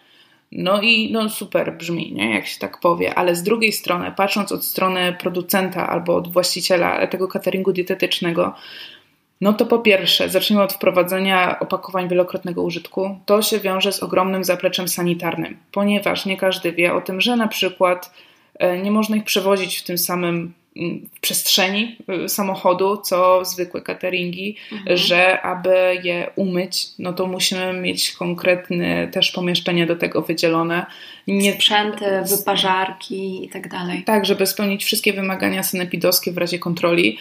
[0.57, 2.33] No i no super brzmi, nie?
[2.33, 7.07] jak się tak powie, ale z drugiej strony, patrząc od strony producenta albo od właściciela
[7.07, 8.55] tego cateringu dietetycznego,
[9.41, 13.19] no to po pierwsze, zacznijmy od wprowadzenia opakowań wielokrotnego użytku.
[13.25, 17.47] To się wiąże z ogromnym zapleczem sanitarnym, ponieważ nie każdy wie o tym, że na
[17.47, 18.13] przykład
[18.59, 20.53] e, nie można ich przewozić w tym samym
[21.15, 24.97] w przestrzeni y, samochodu, co zwykłe cateringi, mhm.
[24.97, 30.85] że aby je umyć, no to musimy mieć konkretne też pomieszczenie do tego wydzielone.
[31.27, 31.53] Nie...
[31.53, 34.03] Sprzęty, wyparzarki i tak dalej.
[34.03, 37.17] Tak, żeby spełnić wszystkie wymagania sanepidowskie w razie kontroli,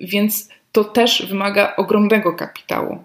[0.00, 2.98] więc to też wymaga ogromnego kapitału.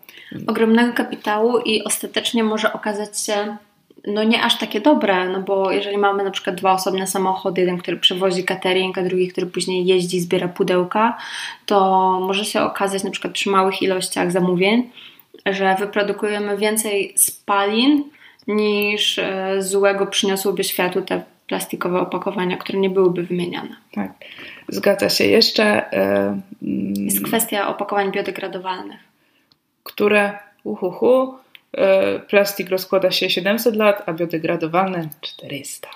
[0.47, 3.57] Ogromnego kapitału i ostatecznie może okazać się
[4.07, 7.77] no nie aż takie dobre, no bo jeżeli mamy na przykład dwa osobne samochody, jeden,
[7.77, 11.17] który przewozi catering, a drugi, który później jeździ, zbiera pudełka,
[11.65, 11.79] to
[12.19, 14.89] może się okazać na przykład przy małych ilościach zamówień,
[15.45, 18.03] że wyprodukujemy więcej spalin
[18.47, 23.75] niż e, złego przyniosłyby światu te plastikowe opakowania, które nie byłyby wymieniane.
[23.91, 24.11] Tak,
[24.69, 25.25] zgadza się.
[25.25, 25.85] Jeszcze
[26.61, 28.99] yy, jest kwestia opakowań biodegradowalnych,
[29.83, 31.33] które uhuhu,
[32.29, 35.89] plastik rozkłada się 700 lat, a biodegradowalny 400.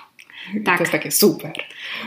[0.64, 0.76] Tak.
[0.76, 1.52] To jest takie super.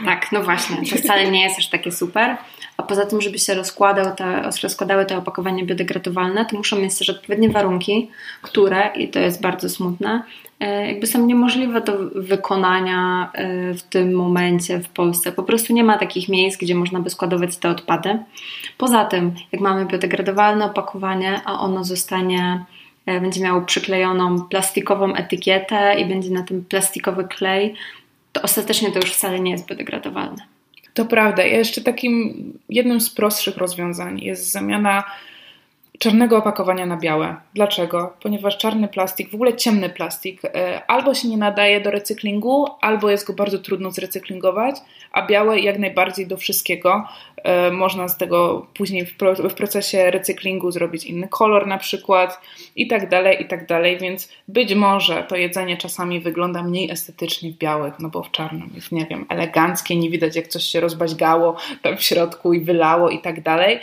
[0.06, 2.38] Tak, no właśnie, to wcale nie jest aż takie super.
[2.78, 7.10] A poza tym, żeby się rozkładał te, rozkładały te opakowania biodegradowalne, to muszą mieć też
[7.10, 8.10] odpowiednie warunki,
[8.42, 10.24] które, i to jest bardzo smutne,
[10.60, 15.32] e, jakby są niemożliwe do wykonania e, w tym momencie w Polsce.
[15.32, 18.20] Po prostu nie ma takich miejsc, gdzie można by składować te odpady.
[18.78, 22.75] Poza tym, jak mamy biodegradowalne opakowanie, a ono zostanie e,
[23.06, 27.76] będzie miało przyklejoną plastikową etykietę i będzie na tym plastikowy klej,
[28.32, 30.46] to ostatecznie to już wcale nie jest biodegradowalne.
[30.94, 31.44] To prawda.
[31.44, 32.34] Jeszcze takim
[32.70, 35.04] jednym z prostszych rozwiązań jest zamiana
[36.00, 37.36] czarnego opakowania na białe.
[37.54, 38.14] Dlaczego?
[38.22, 43.10] Ponieważ czarny plastik, w ogóle ciemny plastik, e, albo się nie nadaje do recyklingu, albo
[43.10, 44.76] jest go bardzo trudno zrecyklingować,
[45.12, 47.04] a białe jak najbardziej do wszystkiego.
[47.38, 49.06] E, można z tego później
[49.50, 52.42] w procesie recyklingu zrobić inny kolor na przykład
[52.76, 57.52] i tak dalej, i tak dalej, więc być może to jedzenie czasami wygląda mniej estetycznie
[57.52, 60.80] w białych, no bo w czarnym jest, nie wiem, eleganckie, nie widać jak coś się
[60.80, 63.80] rozbaźgało tam w środku i wylało i tak dalej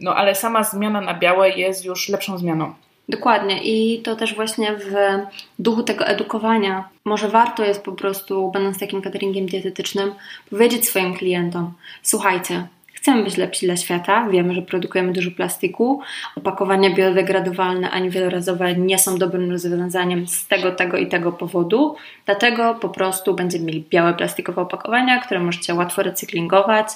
[0.00, 2.74] no ale sama zmiana na białe jest już lepszą zmianą.
[3.08, 4.94] Dokładnie i to też właśnie w
[5.58, 6.88] duchu tego edukowania.
[7.04, 10.14] Może warto jest po prostu, będąc takim cateringiem dietetycznym,
[10.50, 16.00] powiedzieć swoim klientom: Słuchajcie, chcemy być lepsi dla świata, wiemy, że produkujemy dużo plastiku,
[16.36, 22.74] opakowania biodegradowalne ani wielorazowe nie są dobrym rozwiązaniem z tego, tego i tego powodu, dlatego
[22.74, 26.88] po prostu będziemy mieli białe plastikowe opakowania, które możecie łatwo recyklingować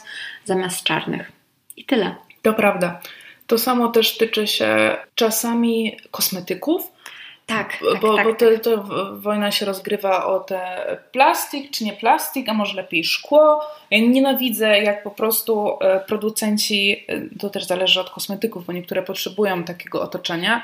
[0.45, 1.33] zamiast czarnych.
[1.77, 2.15] I tyle.
[2.43, 3.01] To prawda.
[3.47, 6.93] To samo też tyczy się czasami kosmetyków.
[7.47, 10.61] Tak, bo, tak, bo to, to wojna się rozgrywa o te
[11.13, 13.65] plastik czy nie plastik, a może lepiej szkło.
[13.91, 19.03] Ja nienawidzę, jak po prostu e, producenci, e, to też zależy od kosmetyków, bo niektóre
[19.03, 20.63] potrzebują takiego otoczenia,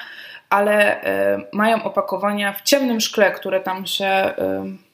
[0.50, 4.34] ale e, mają opakowania w ciemnym szkle, które tam się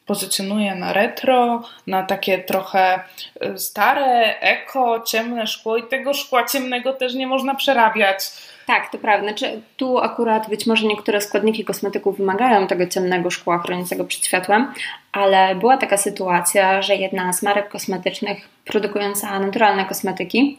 [0.07, 3.01] pozycjonuje na retro, na takie trochę
[3.45, 8.19] y, stare, eko, ciemne szkło i tego szkła ciemnego też nie można przerabiać.
[8.67, 9.29] Tak, to prawda.
[9.29, 14.73] Znaczy, tu akurat być może niektóre składniki kosmetyków wymagają tego ciemnego szkła chroniącego przed światłem,
[15.13, 20.59] ale była taka sytuacja, że jedna z marek kosmetycznych produkująca naturalne kosmetyki,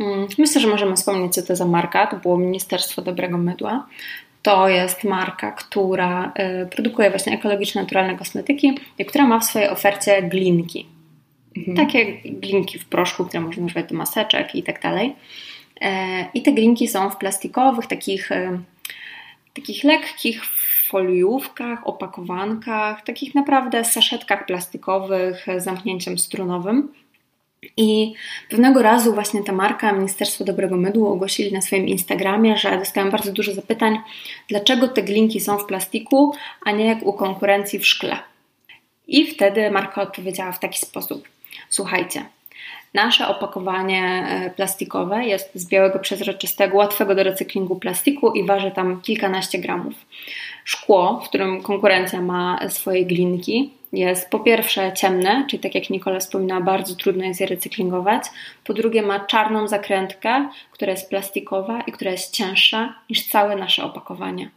[0.00, 3.86] mm, myślę, że możemy wspomnieć, co to za marka, to było Ministerstwo Dobrego Mydła,
[4.46, 6.32] to jest marka, która
[6.62, 10.86] y, produkuje właśnie ekologiczne, naturalne kosmetyki i która ma w swojej ofercie glinki.
[11.56, 11.76] Mhm.
[11.76, 15.16] Takie glinki w proszku, które można używać do maseczek i tak dalej.
[15.80, 18.58] E, I te glinki są w plastikowych, takich, e,
[19.54, 20.44] takich lekkich
[20.88, 26.88] foliówkach, opakowankach, takich naprawdę saszetkach plastikowych z zamknięciem strunowym.
[27.76, 28.14] I
[28.50, 33.32] pewnego razu właśnie ta marka Ministerstwo Dobrego Mydłu ogłosili na swoim Instagramie, że dostałem bardzo
[33.32, 33.98] dużo zapytań,
[34.48, 38.18] dlaczego te glinki są w plastiku, a nie jak u konkurencji w szkle.
[39.08, 41.28] I wtedy marka odpowiedziała w taki sposób:
[41.68, 42.24] Słuchajcie,
[42.94, 49.00] nasze opakowanie e, plastikowe jest z białego przezroczystego, łatwego do recyklingu plastiku i waży tam
[49.00, 49.94] kilkanaście gramów.
[50.64, 56.20] Szkło, w którym konkurencja ma swoje glinki, jest po pierwsze ciemne, czyli tak jak Nikola
[56.20, 58.22] wspominała, bardzo trudno jest je recyklingować.
[58.64, 63.84] Po drugie, ma czarną zakrętkę, która jest plastikowa i która jest cięższa niż całe nasze
[63.84, 64.50] opakowanie.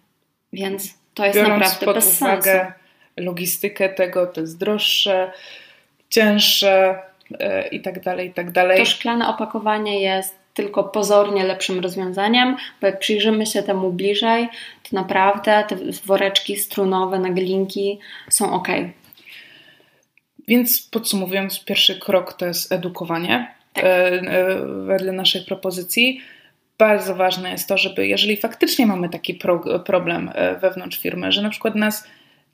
[0.54, 2.74] Więc to jest Biorąc naprawdę pod bez uwagę sensu.
[3.18, 5.32] logistykę tego, to jest droższe,
[6.10, 7.38] cięższe yy,
[7.72, 8.78] i tak dalej, i tak dalej.
[8.78, 14.50] To szklane opakowanie jest tylko pozornie lepszym rozwiązaniem, bo jak przyjrzymy się temu bliżej,
[14.84, 18.68] to naprawdę te woreczki strunowe na glinki są ok.
[20.48, 23.84] Więc podsumowując, pierwszy krok to jest edukowanie tak.
[23.84, 26.22] E, e, wedle naszej propozycji.
[26.78, 31.42] Bardzo ważne jest to, żeby jeżeli faktycznie mamy taki pro, problem e, wewnątrz firmy, że
[31.42, 32.08] na przykład nas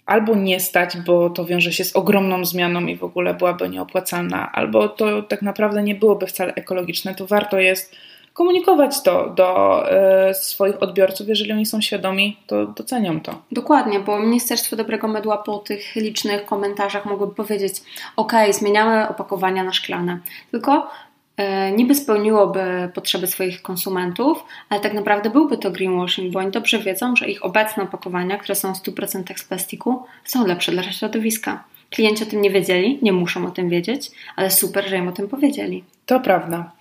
[0.05, 4.51] albo nie stać, bo to wiąże się z ogromną zmianą i w ogóle byłaby nieopłacalna,
[4.51, 7.95] albo to tak naprawdę nie byłoby wcale ekologiczne, to warto jest
[8.35, 13.41] komunikować to do e, swoich odbiorców, jeżeli oni są świadomi, to docenią to.
[13.51, 17.73] Dokładnie, bo Ministerstwo Dobrego Mydła po tych licznych komentarzach mogłoby powiedzieć:
[18.15, 20.19] OK, zmieniamy opakowania na szklane.
[20.51, 20.89] Tylko
[21.37, 26.79] e, niby spełniłoby potrzeby swoich konsumentów, ale tak naprawdę byłby to greenwashing, bo oni dobrze
[26.79, 31.63] wiedzą, że ich obecne opakowania, które są w 100% z plastiku, są lepsze dla środowiska.
[31.89, 35.11] Klienci o tym nie wiedzieli, nie muszą o tym wiedzieć, ale super, że im o
[35.11, 35.83] tym powiedzieli.
[36.05, 36.71] To prawda.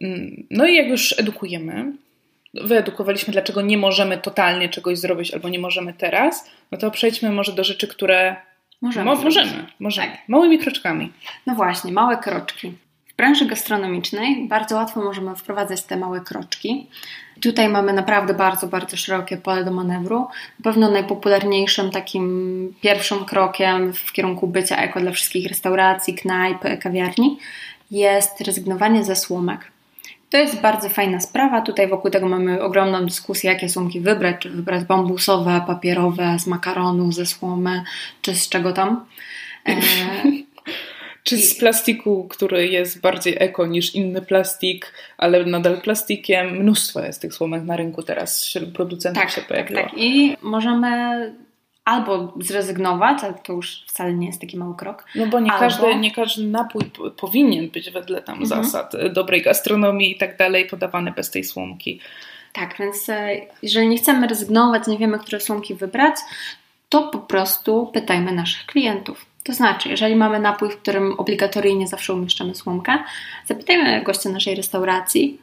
[0.00, 1.92] Mm, no i jak już edukujemy,
[2.54, 7.52] wyedukowaliśmy, dlaczego nie możemy totalnie czegoś zrobić albo nie możemy teraz, no to przejdźmy może
[7.52, 8.36] do rzeczy, które
[8.84, 9.04] Możemy.
[9.04, 10.12] Mo- możemy, możemy.
[10.12, 10.28] Tak.
[10.28, 11.12] Małymi kroczkami.
[11.46, 12.72] No właśnie, małe kroczki.
[13.06, 16.86] W branży gastronomicznej bardzo łatwo możemy wprowadzać te małe kroczki.
[17.42, 20.18] Tutaj mamy naprawdę bardzo, bardzo szerokie pole do manewru.
[20.58, 27.38] Na pewno najpopularniejszym takim pierwszym krokiem w kierunku bycia eko dla wszystkich restauracji, knajp, kawiarni
[27.90, 29.73] jest rezygnowanie ze słomek.
[30.30, 31.60] To jest bardzo fajna sprawa.
[31.60, 34.36] Tutaj wokół tego mamy ogromną dyskusję, jakie słomki wybrać.
[34.40, 37.82] Czy wybrać bambusowe, papierowe, z makaronu, ze słomy,
[38.22, 39.04] czy z czego tam.
[39.68, 39.76] E,
[41.24, 46.56] czy z plastiku, który jest bardziej eko niż inny plastik, ale nadal plastikiem.
[46.56, 49.80] Mnóstwo jest tych słomek na rynku teraz producentów tak, się pojawiło.
[49.80, 50.00] Tak, tak.
[50.00, 51.32] I możemy
[51.84, 55.06] albo zrezygnować, ale to już wcale nie jest taki mały krok.
[55.14, 55.60] No bo nie, albo...
[55.60, 56.82] każdy, nie każdy napój
[57.16, 58.64] powinien być wedle tam mhm.
[58.64, 62.00] zasad dobrej gastronomii i tak dalej podawany bez tej słomki.
[62.52, 66.14] Tak, więc e, jeżeli nie chcemy rezygnować, nie wiemy, które słomki wybrać,
[66.88, 69.26] to po prostu pytajmy naszych klientów.
[69.44, 72.98] To znaczy, jeżeli mamy napój, w którym obligatoryjnie zawsze umieszczamy słomkę,
[73.46, 75.38] zapytajmy gościa naszej restauracji,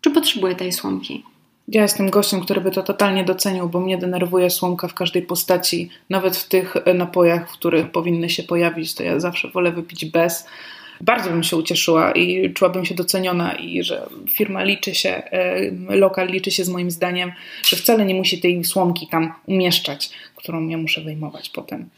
[0.00, 1.24] czy potrzebuje tej słomki.
[1.68, 5.88] Ja jestem gościem, który by to totalnie docenił, bo mnie denerwuje słomka w każdej postaci,
[6.10, 10.46] nawet w tych napojach, w których powinny się pojawić, to ja zawsze wolę wypić bez.
[11.00, 16.28] Bardzo bym się ucieszyła i czułabym się doceniona i że firma liczy się, e, lokal
[16.28, 17.32] liczy się z moim zdaniem,
[17.64, 21.88] że wcale nie musi tej słomki tam umieszczać, którą ja muszę wyjmować potem.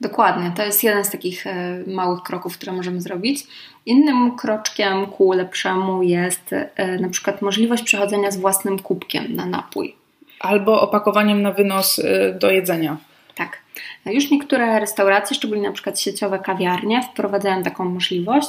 [0.00, 3.46] Dokładnie, to jest jeden z takich e, małych kroków, które możemy zrobić.
[3.86, 9.94] Innym kroczkiem ku lepszemu jest e, na przykład możliwość przechodzenia z własnym kubkiem na napój.
[10.40, 12.96] Albo opakowaniem na wynos e, do jedzenia.
[13.34, 13.58] Tak.
[14.06, 18.48] Już niektóre restauracje, szczególnie na przykład sieciowe kawiarnie, wprowadzają taką możliwość.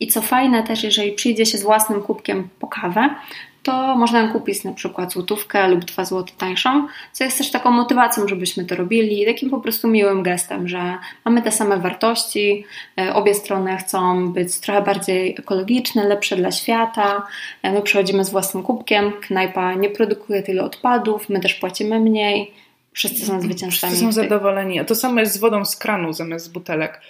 [0.00, 3.14] I co fajne też, jeżeli przyjdzie się z własnym kubkiem po kawę,
[3.62, 8.28] to można kupić na przykład złotówkę lub dwa złote tańszą, co jest też taką motywacją,
[8.28, 12.64] żebyśmy to robili, takim po prostu miłym gestem, że mamy te same wartości,
[12.98, 17.26] e, obie strony chcą być trochę bardziej ekologiczne, lepsze dla świata,
[17.62, 22.52] e, my przychodzimy z własnym kubkiem, knajpa nie produkuje tyle odpadów, my też płacimy mniej,
[22.92, 23.92] wszyscy są zwycięzcami.
[23.92, 27.00] Wszyscy są zadowoleni, a to samo jest z wodą z kranu zamiast z butelek.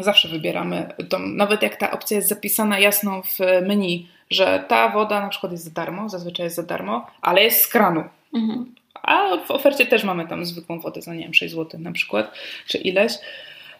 [0.00, 5.20] Zawsze wybieramy tą, nawet jak ta opcja jest zapisana jasno w menu, że ta woda
[5.20, 8.04] na przykład jest za darmo, zazwyczaj jest za darmo, ale jest z kranu.
[8.34, 8.74] Mhm.
[9.02, 12.32] A w ofercie też mamy tam zwykłą wodę za nie wiem, 6 zł na przykład,
[12.66, 13.12] czy ileś.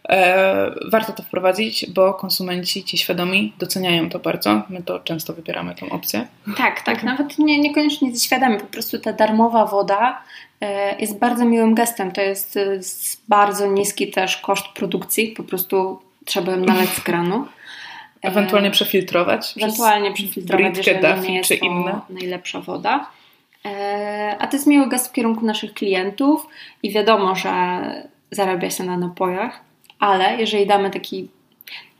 [0.09, 4.63] E, warto to wprowadzić, bo konsumenci, ci świadomi, doceniają to bardzo.
[4.69, 6.27] My to często wybieramy tą opcję.
[6.57, 7.03] Tak, tak.
[7.03, 8.59] Nawet nie, niekoniecznie świadomi.
[8.61, 10.23] Po prostu ta darmowa woda
[10.61, 12.13] e, jest bardzo miłym gestem.
[12.13, 12.81] To jest e,
[13.29, 15.29] bardzo niski też koszt produkcji.
[15.29, 17.47] Po prostu trzeba ją nalać z kranu.
[18.27, 19.55] Ewentualnie przefiltrować.
[19.57, 22.01] Ewentualnie przefiltrować, Britkę, jeżeli nie jest czy inne.
[22.11, 23.11] najlepsza woda.
[23.65, 26.47] E, a to jest miły gest w kierunku naszych klientów
[26.83, 27.51] i wiadomo, że
[28.31, 29.61] zarabia się na napojach,
[29.99, 31.29] ale jeżeli damy taki,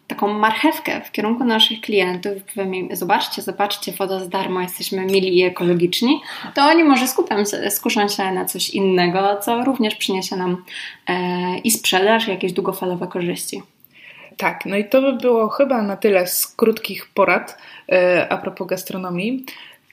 [0.07, 5.43] taką marchewkę w kierunku naszych klientów, powiemy zobaczcie, zobaczcie, woda za darmo, jesteśmy mili i
[5.43, 6.21] ekologiczni,
[6.55, 7.37] to oni może skupią,
[7.71, 10.65] skuszą się na coś innego, co również przyniesie nam
[11.09, 13.63] e, i sprzedaż, i jakieś długofalowe korzyści.
[14.37, 18.67] Tak, no i to by było chyba na tyle z krótkich porad e, a propos
[18.67, 19.45] gastronomii.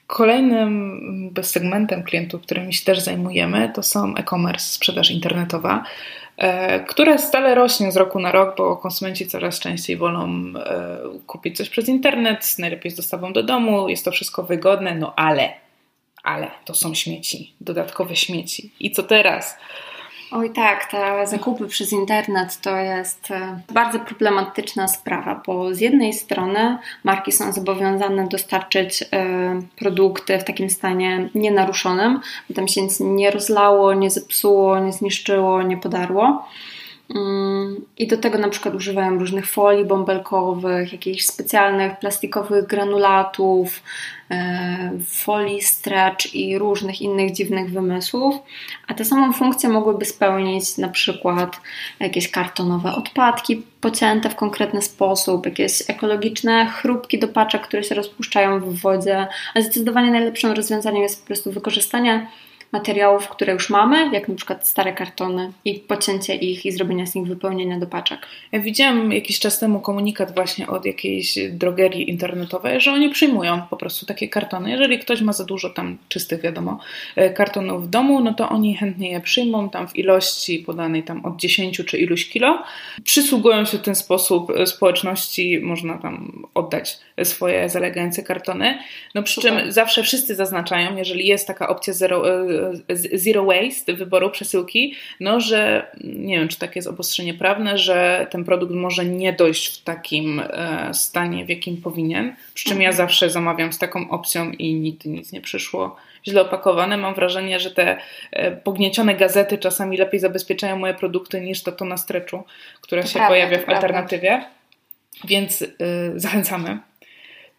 [0.06, 5.84] Kolejnym segmentem klientów, którymi się też zajmujemy, to są e-commerce, sprzedaż internetowa,
[6.36, 11.56] e, która stale rośnie z roku na rok, bo konsumenci coraz częściej wolą e, kupić
[11.56, 15.52] coś przez internet, najlepiej z dostawą do domu, jest to wszystko wygodne, no ale,
[16.22, 18.72] ale to są śmieci, dodatkowe śmieci.
[18.80, 19.56] I co teraz?
[20.36, 26.12] Oj tak, te zakupy przez internet to jest e, bardzo problematyczna sprawa, bo z jednej
[26.12, 29.06] strony marki są zobowiązane dostarczyć e,
[29.76, 35.62] produkty w takim stanie nienaruszonym, by tam się nic nie rozlało, nie zepsuło, nie zniszczyło,
[35.62, 36.48] nie podarło.
[37.10, 43.82] Mm, I do tego na przykład używają różnych folii bąbelkowych, jakichś specjalnych plastikowych granulatów,
[44.30, 48.34] e, folii stretch i różnych innych dziwnych wymysłów.
[48.86, 51.60] A tę samą funkcję mogłyby spełnić na przykład
[52.00, 58.60] jakieś kartonowe odpadki pocięte w konkretny sposób, jakieś ekologiczne chrupki do paczek, które się rozpuszczają
[58.60, 59.26] w wodzie.
[59.54, 62.26] A zdecydowanie najlepszym rozwiązaniem jest po prostu wykorzystanie
[62.74, 67.14] materiałów, które już mamy, jak na przykład stare kartony i pocięcie ich i zrobienie z
[67.14, 68.26] nich wypełnienia do paczek.
[68.52, 73.76] Ja widziałam jakiś czas temu komunikat właśnie od jakiejś drogerii internetowej, że oni przyjmują po
[73.76, 74.70] prostu takie kartony.
[74.70, 76.78] Jeżeli ktoś ma za dużo tam czystych, wiadomo,
[77.16, 81.24] e, kartonów w domu, no to oni chętnie je przyjmą tam w ilości podanej tam
[81.24, 82.62] od 10 czy iluś kilo.
[83.04, 88.78] Przysługują się w ten sposób e, społeczności, można tam oddać swoje zalegające kartony.
[89.14, 89.62] No przy Super.
[89.62, 92.63] czym zawsze wszyscy zaznaczają, jeżeli jest taka opcja zero, e,
[93.12, 98.44] zero waste wyboru przesyłki, no że nie wiem, czy takie jest obostrzenie prawne, że ten
[98.44, 100.42] produkt może nie dojść w takim
[100.92, 102.36] stanie, w jakim powinien.
[102.54, 102.96] Przy czym ja mhm.
[102.96, 105.96] zawsze zamawiam z taką opcją i nigdy nic nie przyszło
[106.26, 106.96] źle opakowane.
[106.96, 107.98] Mam wrażenie, że te
[108.64, 112.44] pogniecione gazety czasami lepiej zabezpieczają moje produkty niż to, to na streczu,
[112.80, 114.44] która to się prawda, pojawia w alternatywie.
[115.24, 115.68] Więc yy,
[116.16, 116.78] zachęcamy.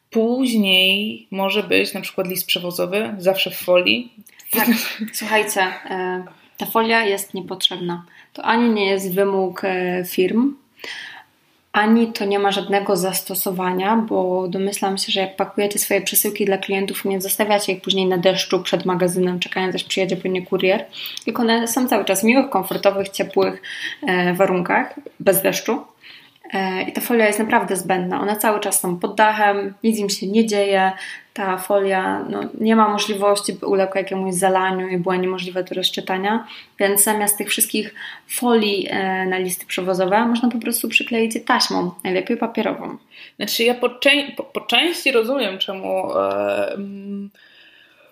[0.09, 4.13] Później może być na przykład list przewozowy, zawsze w folii.
[4.55, 4.67] Tak,
[5.13, 6.23] słuchajcie, e,
[6.57, 8.05] ta folia jest niepotrzebna.
[8.33, 10.55] To ani nie jest wymóg e, firm,
[11.75, 16.57] ani to nie ma żadnego zastosowania, bo domyślam się, że jak pakujecie swoje przesyłki dla
[16.57, 20.85] klientów, nie zostawiacie ich później na deszczu przed magazynem, czekając aż przyjedzie po nie kurier,
[21.25, 23.61] tylko one są cały czas w miłych, komfortowych, ciepłych
[24.07, 25.81] e, warunkach, bez deszczu.
[26.55, 28.21] E, I ta folia jest naprawdę zbędna.
[28.21, 30.91] One cały czas są pod dachem, nic im się nie dzieje.
[31.33, 36.47] Ta folia no, nie ma możliwości, by uległa jakiemuś zalaniu i była niemożliwe do rozczytania,
[36.79, 37.95] więc zamiast tych wszystkich
[38.27, 42.97] folii e, na listy przewozowe można po prostu przykleić je taśmą, najlepiej papierową.
[43.35, 43.89] Znaczy ja po,
[44.37, 46.77] po, po części rozumiem, czemu e,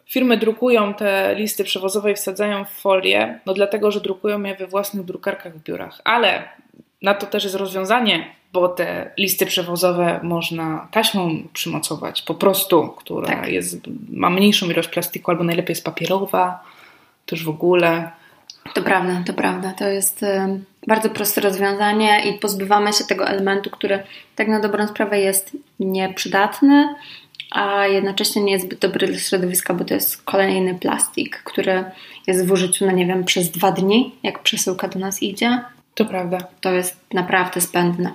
[0.05, 4.67] firmy drukują te listy przewozowe i wsadzają w folię, no dlatego, że drukują je we
[4.67, 6.43] własnych drukarkach w biurach, ale
[7.03, 13.27] na to też jest rozwiązanie, bo te listy przewozowe można taśmą przymocować po prostu, która
[13.27, 13.47] tak.
[13.47, 13.77] jest,
[14.09, 16.63] ma mniejszą ilość plastiku albo najlepiej jest papierowa,
[17.25, 18.11] też w ogóle.
[18.73, 19.73] To prawda, to prawda.
[19.77, 20.25] To jest
[20.87, 24.03] bardzo proste rozwiązanie i pozbywamy się tego elementu, który
[24.35, 26.95] tak na dobrą sprawę jest nieprzydatny,
[27.51, 31.83] a jednocześnie nie jest zbyt dobry dla środowiska, bo to jest kolejny plastik, który
[32.27, 35.59] jest w użyciu, no nie wiem, przez dwa dni, jak przesyłka do nas idzie,
[35.95, 36.37] to prawda.
[36.61, 38.11] To jest naprawdę zbędne.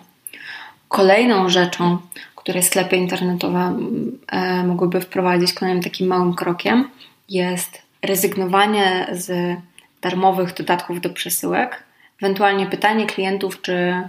[0.88, 1.98] Kolejną rzeczą,
[2.34, 3.78] które sklepy internetowe
[4.26, 6.90] e, mogłyby wprowadzić, kolejnym takim małym krokiem,
[7.28, 9.56] jest rezygnowanie z
[10.02, 11.82] darmowych dodatków do przesyłek.
[12.22, 14.08] Ewentualnie pytanie klientów, czy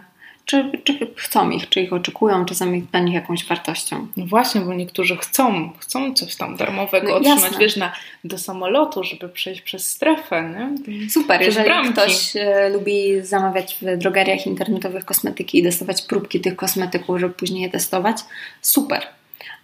[0.50, 4.08] czy, czy chcą ich, czy ich oczekują, czy są dla nich jakąś wartością.
[4.18, 7.60] No właśnie, bo niektórzy chcą, chcą coś tam darmowego no, otrzymać, jasne.
[7.60, 7.92] wiesz, na,
[8.24, 11.10] do samolotu, żeby przejść przez strefę, nie?
[11.10, 11.94] Super, jeżeli bramki.
[11.94, 17.64] ktoś e, lubi zamawiać w drogeriach internetowych kosmetyki i dostawać próbki tych kosmetyków, żeby później
[17.64, 18.18] je testować,
[18.62, 19.08] super.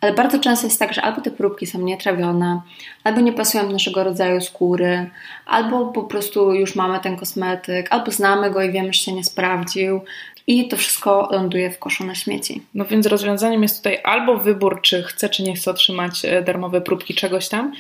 [0.02, 2.62] Ale bardzo często jest tak, że albo te próbki są nietrawione,
[3.04, 5.10] albo nie pasują do naszego rodzaju skóry,
[5.46, 9.24] albo po prostu już mamy ten kosmetyk, albo znamy go i wiemy, że się nie
[9.24, 10.02] sprawdził
[10.48, 12.62] i to wszystko ląduje w koszu na śmieci.
[12.74, 16.82] No więc rozwiązaniem jest tutaj albo wybór, czy chce, czy nie chce otrzymać e, darmowe
[16.82, 17.74] próbki czegoś tam,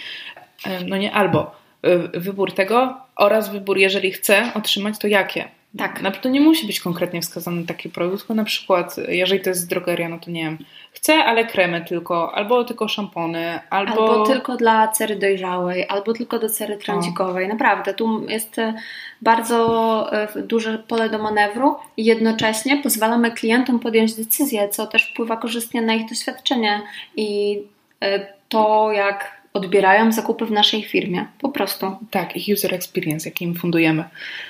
[0.65, 5.54] e, no nie albo e, wybór tego oraz wybór, jeżeli chce otrzymać, to jakie.
[5.77, 6.01] Tak.
[6.01, 9.69] No, to nie musi być konkretnie wskazany taki produkt, tylko na przykład, jeżeli to jest
[9.69, 10.57] drogeria, no to nie wiem,
[10.91, 13.91] chcę, ale kremy tylko, albo tylko szampony, albo...
[13.91, 17.47] Albo tylko dla cery dojrzałej, albo tylko do cery trądzikowej.
[17.47, 18.73] Naprawdę, tu jest e,
[19.21, 25.37] bardzo e, duże pole do manewru i jednocześnie pozwalamy klientom podjąć decyzję, co też wpływa
[25.37, 26.81] korzystnie na ich doświadczenie
[27.15, 27.61] i
[28.01, 31.25] e, to, jak odbierają zakupy w naszej firmie.
[31.41, 31.95] Po prostu.
[32.11, 34.03] Tak, ich user experience, jaki im fundujemy.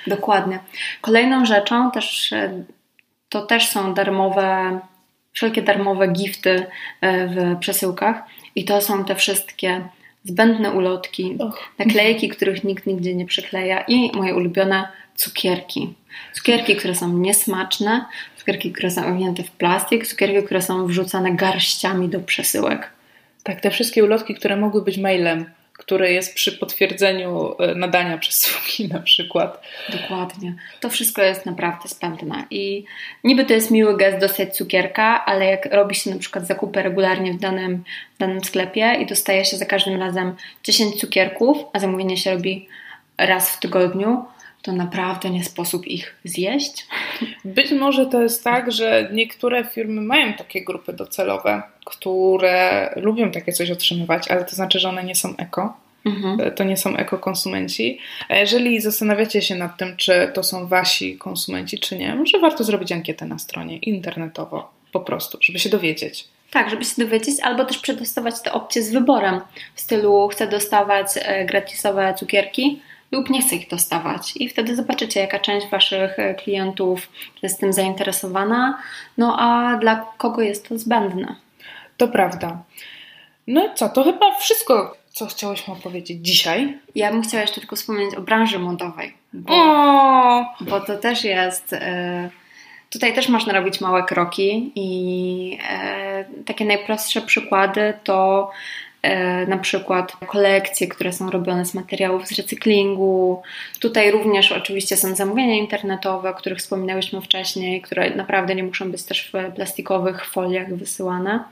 [0.06, 0.58] Dokładnie.
[1.00, 2.64] Kolejną rzeczą też e,
[3.28, 4.80] to też są darmowe,
[5.32, 6.66] wszelkie darmowe gifty
[7.00, 8.22] e, w przesyłkach
[8.54, 9.88] i to są te wszystkie
[10.24, 11.38] zbędne ulotki,
[11.78, 15.94] naklejki, których nikt nigdzie nie przykleja i moje ulubione cukierki.
[16.32, 18.04] Cukierki, które są niesmaczne,
[18.36, 22.95] cukierki, które są owinięte w plastik, cukierki, które są wrzucane garściami do przesyłek.
[23.46, 28.88] Tak, te wszystkie ulotki, które mogły być mailem, które jest przy potwierdzeniu e, nadania przesyłki
[28.88, 29.62] na przykład.
[29.88, 30.54] Dokładnie.
[30.80, 32.84] To wszystko jest naprawdę spędne i
[33.24, 37.32] niby to jest miły gest dostać cukierka, ale jak robi się na przykład zakupy regularnie
[37.32, 37.84] w danym,
[38.14, 40.34] w danym sklepie i dostaje się za każdym razem
[40.64, 42.68] 10 cukierków, a zamówienie się robi
[43.18, 44.24] raz w tygodniu,
[44.62, 46.86] to naprawdę nie sposób ich zjeść.
[47.44, 53.52] Być może to jest tak, że niektóre firmy mają takie grupy docelowe, które lubią takie
[53.52, 55.76] coś otrzymywać, ale to znaczy, że one nie są eko.
[56.06, 56.54] Mhm.
[56.54, 57.98] To nie są ekokonsumenci.
[58.28, 62.64] A jeżeli zastanawiacie się nad tym, czy to są wasi konsumenci, czy nie, może warto
[62.64, 66.28] zrobić ankietę na stronie internetowo, po prostu, żeby się dowiedzieć.
[66.50, 69.40] Tak, żeby się dowiedzieć, albo też przetestować te opcje z wyborem.
[69.74, 72.80] W stylu chcę dostawać e, gratisowe cukierki,
[73.12, 74.32] lub nie chce ich dostawać.
[74.36, 77.08] I wtedy zobaczycie, jaka część Waszych e, klientów
[77.42, 78.78] jest tym zainteresowana,
[79.18, 81.36] no a dla kogo jest to zbędne.
[81.96, 82.62] To prawda.
[83.46, 86.78] No i co, to chyba wszystko, co chciałyśmy opowiedzieć dzisiaj.
[86.94, 89.14] Ja bym chciała jeszcze tylko wspomnieć o branży modowej.
[89.32, 90.44] Bo, o!
[90.60, 91.72] bo to też jest.
[91.72, 92.30] E,
[92.90, 98.50] tutaj też można robić małe kroki i e, takie najprostsze przykłady to
[99.48, 103.42] na przykład kolekcje, które są robione z materiałów z recyklingu.
[103.80, 109.02] Tutaj również oczywiście są zamówienia internetowe, o których wspominałyśmy wcześniej, które naprawdę nie muszą być
[109.02, 111.44] też w plastikowych foliach wysyłane.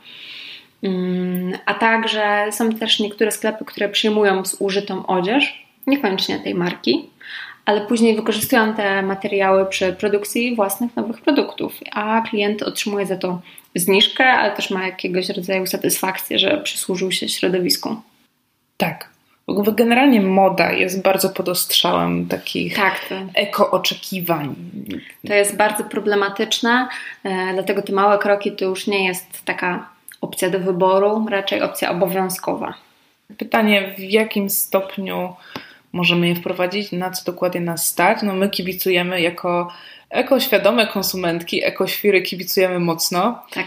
[0.82, 7.10] Mm, a także są też niektóre sklepy, które przyjmują zużytą odzież, niekoniecznie tej marki,
[7.64, 13.40] ale później wykorzystują te materiały przy produkcji własnych nowych produktów, a klient otrzymuje za to
[13.74, 17.96] zniżkę, ale też ma jakiegoś rodzaju satysfakcję, że przysłużył się środowisku.
[18.76, 19.14] Tak.
[19.72, 24.54] Generalnie moda jest bardzo pod ostrzałem takich tak, to, eko-oczekiwań.
[25.26, 26.88] To jest bardzo problematyczne,
[27.24, 29.88] e, dlatego te małe kroki to już nie jest taka
[30.20, 32.74] opcja do wyboru, raczej opcja obowiązkowa.
[33.38, 35.34] Pytanie, w jakim stopniu
[35.92, 38.18] możemy je wprowadzić, na co dokładnie nas stać?
[38.22, 39.72] No my kibicujemy jako
[40.14, 43.66] ekoświadome konsumentki, ekoświry kibicujemy mocno tak.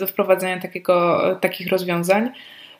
[0.00, 2.30] do wprowadzenia takiego, takich rozwiązań.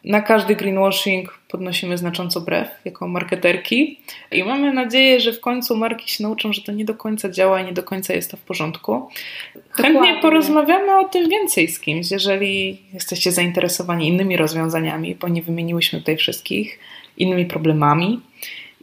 [0.05, 4.01] Na każdy greenwashing podnosimy znacząco brew jako marketerki
[4.33, 7.61] i mamy nadzieję, że w końcu marki się nauczą, że to nie do końca działa
[7.61, 9.09] i nie do końca jest to w porządku.
[9.55, 10.01] Dokładnie.
[10.01, 15.99] Chętnie porozmawiamy o tym więcej z kimś, jeżeli jesteście zainteresowani innymi rozwiązaniami, bo nie wymieniłyśmy
[15.99, 16.79] tutaj wszystkich,
[17.17, 18.21] innymi problemami,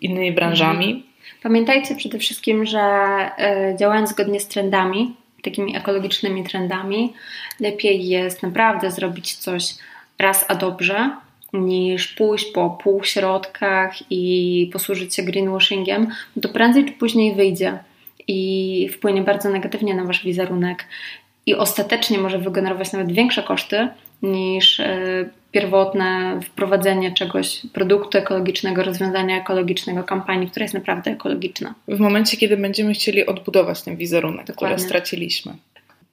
[0.01, 0.85] innymi branżami.
[0.85, 1.14] Mhm.
[1.43, 7.13] Pamiętajcie przede wszystkim, że e, działając zgodnie z trendami, takimi ekologicznymi trendami,
[7.59, 9.75] lepiej jest naprawdę zrobić coś
[10.19, 11.11] raz a dobrze,
[11.53, 16.07] niż pójść po półśrodkach i posłużyć się greenwashingiem,
[16.41, 17.79] to prędzej czy później wyjdzie
[18.27, 20.85] i wpłynie bardzo negatywnie na wasz wizerunek
[21.45, 23.87] i ostatecznie może wygenerować nawet większe koszty
[24.21, 31.73] niż e, pierwotne wprowadzenie czegoś, produktu ekologicznego, rozwiązania ekologicznego, kampanii, która jest naprawdę ekologiczna.
[31.87, 34.75] W momencie, kiedy będziemy chcieli odbudować ten wizerunek, Dokładnie.
[34.75, 35.53] który straciliśmy.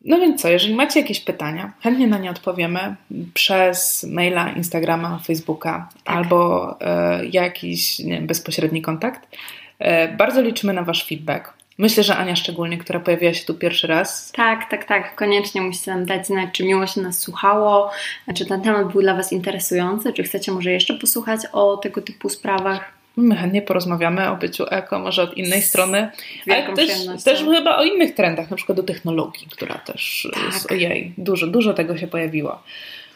[0.05, 2.97] No więc co, jeżeli macie jakieś pytania, chętnie na nie odpowiemy
[3.35, 6.17] przez maila, Instagrama, Facebooka tak.
[6.17, 9.37] albo e, jakiś nie, bezpośredni kontakt.
[9.79, 11.62] E, bardzo liczymy na Wasz feedback.
[11.83, 14.33] Myślę, że Ania szczególnie, która pojawiła się tu pierwszy raz.
[14.33, 15.15] Tak, tak, tak.
[15.15, 17.91] Koniecznie musicie nam dać znać, czy miło się nas słuchało,
[18.35, 22.29] czy ten temat był dla Was interesujący, czy chcecie może jeszcze posłuchać o tego typu
[22.29, 22.93] sprawach.
[23.17, 26.11] My chętnie porozmawiamy o byciu eko, może od innej strony,
[26.51, 26.91] ale też,
[27.25, 30.43] też chyba o innych trendach, na przykład o technologii, która też tak.
[30.45, 32.63] jest, ojej, dużo, dużo tego się pojawiło.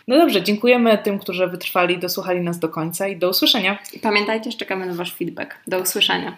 [0.08, 3.78] No dobrze, dziękujemy tym, którzy wytrwali, dosłuchali nas do końca i do usłyszenia.
[4.02, 5.54] Pamiętajcie, czekamy na Wasz feedback.
[5.66, 6.36] Do usłyszenia.